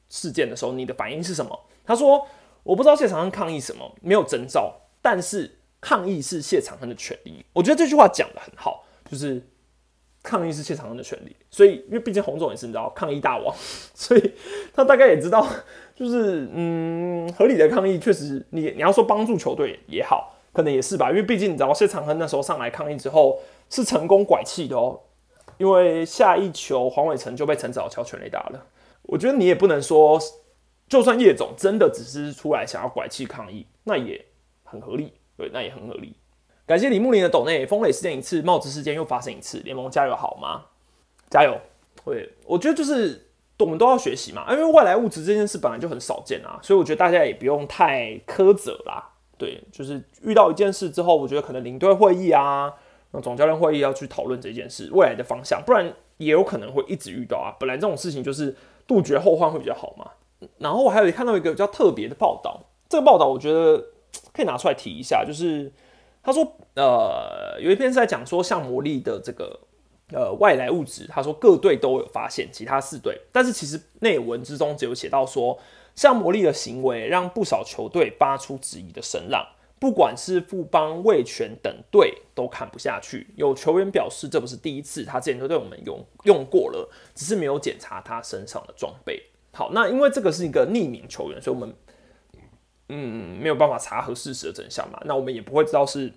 [0.07, 1.59] 事件的时候，你的反应是什么？
[1.85, 2.25] 他说，
[2.63, 7.45] 我不知道谢长亨抗议什么，没有征兆，但是抗议是谢长亨的权利。
[7.51, 9.45] 我觉得这句话讲的很好，就是
[10.27, 11.33] 抗议是谢长亨的权利。
[11.49, 13.55] 所以，因为毕竟洪总也是你知道抗议大王，
[13.95, 14.33] 所以
[14.73, 15.47] 他大概也知道，
[15.95, 20.33] 就是嗯，合理的抗议确实，你你要说帮助球队也好。
[20.53, 24.99] 可能也是吧，因为毕竟你知道谢长亨那时候上来抗议之后是成功拐气的哦，
[25.59, 28.65] 因为下一球黄伟成就被陈子豪敲全垒打了。
[29.03, 30.19] 我觉得你也不能说，
[30.89, 34.19] 就算叶总真的只是出来想要拐气抗议，那也
[34.63, 36.15] 很合理，对，那也很合理。
[36.67, 40.65] 感谢李木林的抖内，风雷事件一次，帽子事件又发生一次，联盟加油好吗？
[41.29, 41.57] 加油！
[42.03, 49.11] 会，我觉得就是我们都要学习嘛，因为外来物质这件事本来就很少见啊，所以我觉得大家也不用太苛责啦。
[49.37, 52.73] 对，就是遇到一件事之后，我觉得可能领队会议啊，
[53.11, 57.55] 那总教练会议要去讨论这件事未来的方向，不然也有可能会一直遇到啊。
[57.57, 58.53] 本来这种事情就是
[58.85, 60.11] 杜绝后患会比较好嘛。
[60.57, 62.59] 然后我还有看到一个比较特别的报道，
[62.89, 63.77] 这个报道我觉得
[64.33, 65.71] 可以拿出来提一下，就是
[66.27, 66.43] 他说，
[66.75, 69.57] 呃，有一篇是在讲说像魔力的这个
[70.11, 75.57] 呃外来物质，他说各队都有发现，其他四队，但是其实内文之中只有写到说。
[75.95, 79.43] 像魔力的行为让不少球队发出质疑的声浪，
[79.79, 83.25] 不管是富邦、卫全等队都看不下去。
[83.35, 89.19] 有球员表示，这不是第一次，他之前都对我们用用过了，只是没有检查他身上的装备。
[89.51, 91.73] 好，那因为这个是一个匿名球员，所以我们
[92.89, 96.13] 嗯没有办法查核事实的真相嘛，那我们也不会知道是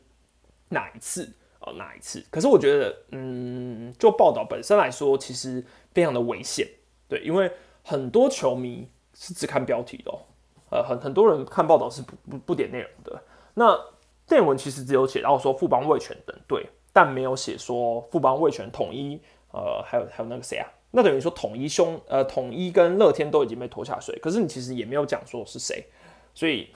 [0.68, 2.24] 哪一次哦哪一次。
[2.30, 6.66] 可是我觉得，嗯，就报道本身来说，其实非常的危险，
[7.08, 7.50] 对，因为
[7.82, 8.88] 很多球迷。
[9.12, 10.18] 是只看标题的，
[10.70, 13.78] 呃，很很多人看报道是不不不点内容的，那
[14.26, 19.20] 电文其实只有写到说富邦味全等对，但没有写说富邦味全统一，
[19.52, 20.66] 呃，还有还有那个谁啊？
[20.92, 25.84] 那等于说统一兄，呃，统一跟乐天都已经被拖下水，可是你其实也没有讲说是谁，
[26.34, 26.68] 所以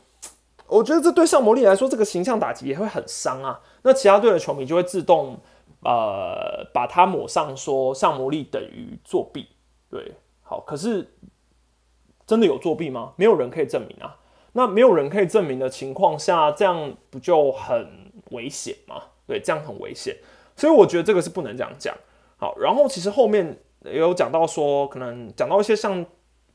[0.67, 3.61] 我觉得这对上魔力来说，这个形象打击也会很伤啊。
[3.83, 5.39] 那其他队的球迷就会自动
[5.83, 9.49] 呃把它抹上说上魔力等于作弊，
[9.91, 11.13] 对，好，可是
[12.27, 13.13] 真的有作弊吗？
[13.17, 14.17] 没有人可以证明啊。
[14.53, 19.03] 那没有人可以证明的情况下，这样不就很危险吗？
[19.27, 20.17] 对，这样很危险，
[20.57, 21.95] 所以我觉得这个是不能这样讲。
[22.37, 23.59] 好，然后其实后面。
[23.87, 26.07] 也有讲到说，可能讲到一些像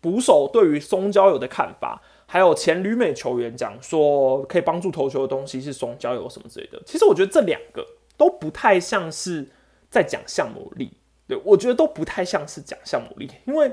[0.02, 2.02] 捕手对于松焦油的看法，
[2.32, 6.80] 还有前旅美球员讲说可以帮助投球的东西是松焦油什么之类的。
[6.86, 7.84] 其实我觉得这两个
[8.16, 9.50] 都不太像是
[9.90, 10.92] 在讲项目力，
[11.28, 13.72] 对我觉得都不太像是讲项目力，因为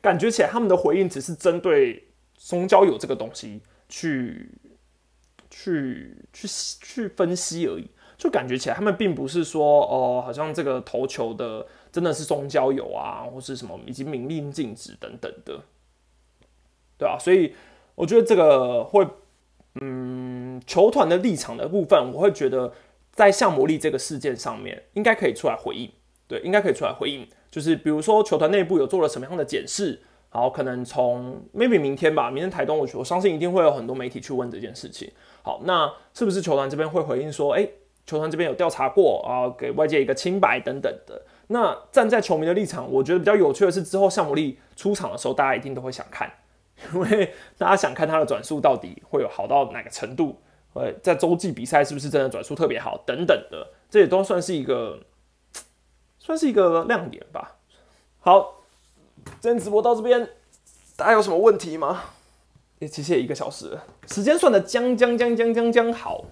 [0.00, 4.50] 感觉起来他们的回应只是针对松焦油这个东西去
[5.50, 7.86] 去去去分析而已，
[8.16, 11.66] 就感觉起来他们并不是说哦，好像这个投球的。
[11.92, 15.60] 真的是松胶油啊，或是什么已经明令禁止等等的，
[16.96, 17.52] 对啊，所以
[18.00, 19.06] 我觉得这个会，
[19.78, 22.72] 嗯，球团的立场的部分，我会觉得
[23.12, 25.90] 在向魔力这个事件上面，应该可以出来回应，
[26.26, 35.10] 对，应该可以出来回应，就是比如说球团内部有做了什么样的检视，好，可能从 maybe 明天吧，明天台东我我相信一定会有很多媒体去问这件事情，
[35.42, 37.68] 好，那是不是球团这边会回应说，哎，
[38.06, 41.20] 球团这边有调查过啊，给外界一个清白等等的。
[41.48, 46.32] 那站在球迷的立场，我觉得比较有趣的是，之后向魔力出场的时候，大家一定都会想看，
[46.94, 50.40] 因为大家想看他的转速到底会有好到哪个程度，
[50.72, 55.00] 呃，在洲际比赛是不是真的转速特别好等等的，这也都算是一个，
[56.18, 57.56] 算是一个亮点吧。
[58.20, 58.62] 好，
[59.40, 60.28] 今天直播到这边，
[60.96, 62.02] 大家有什么问题吗？
[62.78, 63.78] 也其实也一个小时，
[64.08, 66.24] 时间算的将将将将将将好，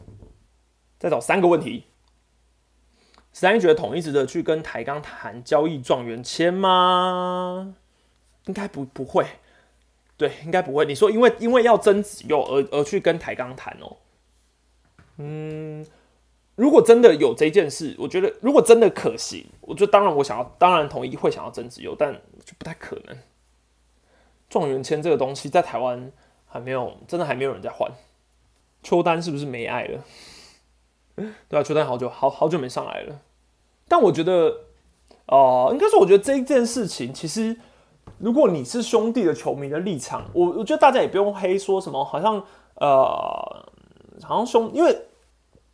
[0.99, 1.85] 再找三个问题。
[3.35, 7.75] 十三觉得统一值得去跟台钢谈交易状元签吗？
[8.47, 9.27] 应该不不会，
[10.19, 10.85] 对，应该不会。
[10.85, 13.97] 你说因为因为要争子佑而而去跟台钢谈哦？
[15.17, 15.87] 嗯，
[16.57, 22.13] 如果真的有这件事，我觉得如果真的可行，我觉得当然我想要，当然统一会想要争子佑，但
[22.45, 23.17] 就不太可能。
[24.51, 26.11] 状元签这个东西在台湾
[26.47, 27.91] 还没有，真的还没有人在换。
[28.83, 30.05] 邱丹是不是没爱了？
[31.49, 33.21] 对啊，邱丹好久好好久没上来了。
[33.89, 34.65] 但我觉得，
[35.27, 37.57] 哦，应该说，我觉得这一件事情，其实
[38.19, 42.43] 如果你是兄弟的球迷的立场，我我觉得大家也不用黑说什么，好像
[42.75, 43.67] 呃，
[44.23, 44.97] 好像兄，因为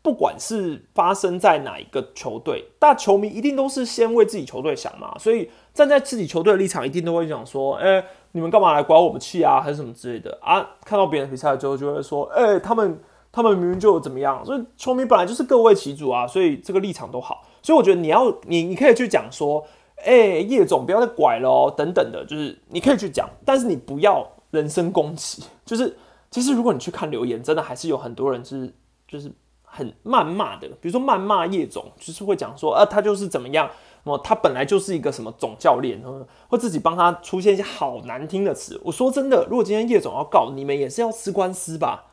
[0.03, 10.67] 不管是发生在哪一个球队，大球迷一定都是先为自己球队想嘛，所以站在自己球队的立场，一定都会讲说，哎，你们干嘛来管我们气啊，还是什么之类的啊？
[10.85, 13.01] 看到别人比赛之后，就会说，哎，他们
[13.33, 17.43] 他们明明就怎么样，所以球迷本来就是各为其主啊，所以这个立场都好。
[17.63, 19.65] 所以我觉得你要你你可以去讲说，
[20.05, 25.43] 哎，叶总不要再拐了，等等的，就是你可以去讲，但是你不要人身攻击。
[25.65, 25.97] 就是
[26.31, 28.73] 其实如果你去看留言，真的还是有很多人是
[29.09, 29.33] 就是
[29.63, 33.71] 很谩骂的，比如说谩骂叶总，就是会讲说，啊，他就是怎么样，
[34.03, 36.03] 么他本来就是一个什么总教练，
[36.49, 38.81] 或自己帮他出现一些好难听的词。
[38.85, 42.07] 我说真的，如果今天叶总要告你们，也是要吃官司吧？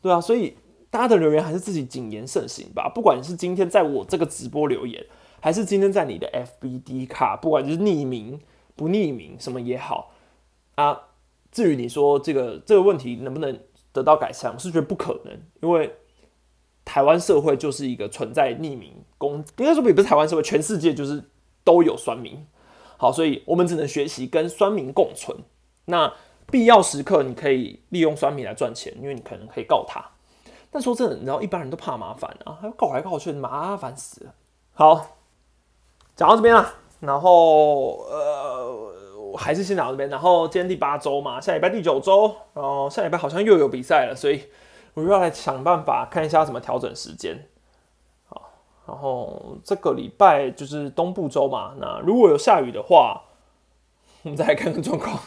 [0.00, 0.56] 对啊，所以。
[0.92, 2.90] 大家的留言还是自己谨言慎行吧。
[2.92, 5.00] 不管是今天在我这个直播留言，
[5.40, 8.40] 还是今天在你的 FBD 卡，不管是匿名
[8.76, 10.12] 不匿名什么也好
[10.74, 11.08] 啊。
[11.50, 13.58] 至于你说这个这个问题能不能
[13.92, 15.92] 得到改善，我是觉得不可能，因为
[16.84, 21.24] 台湾社会就是一个存在匿名公，应该说也不是台湾社会，全世界就是
[21.64, 22.46] 都有酸民。
[22.96, 25.36] 好，所以我们只能学习跟酸民共存。
[25.86, 26.12] 那
[26.50, 30.04] 必要时刻你可以利用酸民来赚钱，因为你可能可以告他。
[30.70, 34.34] 但说真的，你知道一般人都怕麻烦啊，还要告来告去，麻烦死了。
[34.72, 35.16] 好，
[36.20, 38.92] 讲到这边了，然后呃，
[39.38, 40.06] 还是先讲到这边。
[40.10, 44.42] 然后今天第八周嘛，下礼拜第九周，然后下礼拜好像又有比赛了，所以
[44.92, 47.48] 我又要来想办法看一下怎么调整时间。
[48.28, 48.50] 好，
[48.86, 53.22] 然后这个礼拜就是东部周嘛，那如果有下雨的话，
[54.22, 55.18] 我们再来看看状况。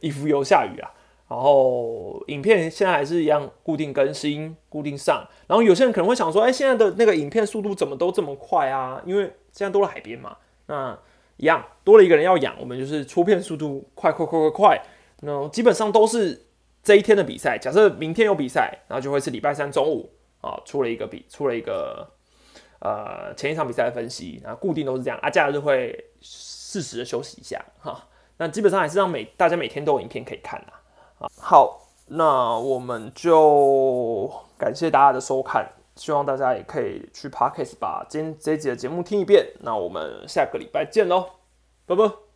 [0.00, 0.90] 衣服有下雨啊。
[1.28, 5.26] 然后影片现在还是一样固定更新、固定上。
[5.46, 10.36] 然后有些人可能会想说：“哎，现在的那个影片速度怎么都这么快啊？”因为现在多了海边嘛。
[10.66, 10.98] 那
[11.36, 14.82] 一样多了一个人要养，我们就是出片速度快、快、快、快、快。
[15.20, 16.46] 那基本上都是
[16.82, 17.58] 这一天的比赛。
[17.58, 22.08] 假设明天有比赛，然后就会是礼拜三中午啊，出了一个比，出了一个
[22.80, 24.40] 呃前一场比赛的分析。
[24.42, 25.18] 然后固定都是这样。
[25.22, 28.08] 啊，假日会适时的休息一下哈。
[28.38, 31.28] 那基本上还是让每大家每天都有影片可以看啊。
[31.36, 35.68] 好，那我们就感谢大家的收看，
[36.02, 39.46] 希望大家也可以去 Podcast 把今这一集的节目听一遍。
[39.60, 41.30] 那我们下个礼拜见喽，
[41.86, 42.31] 拜拜。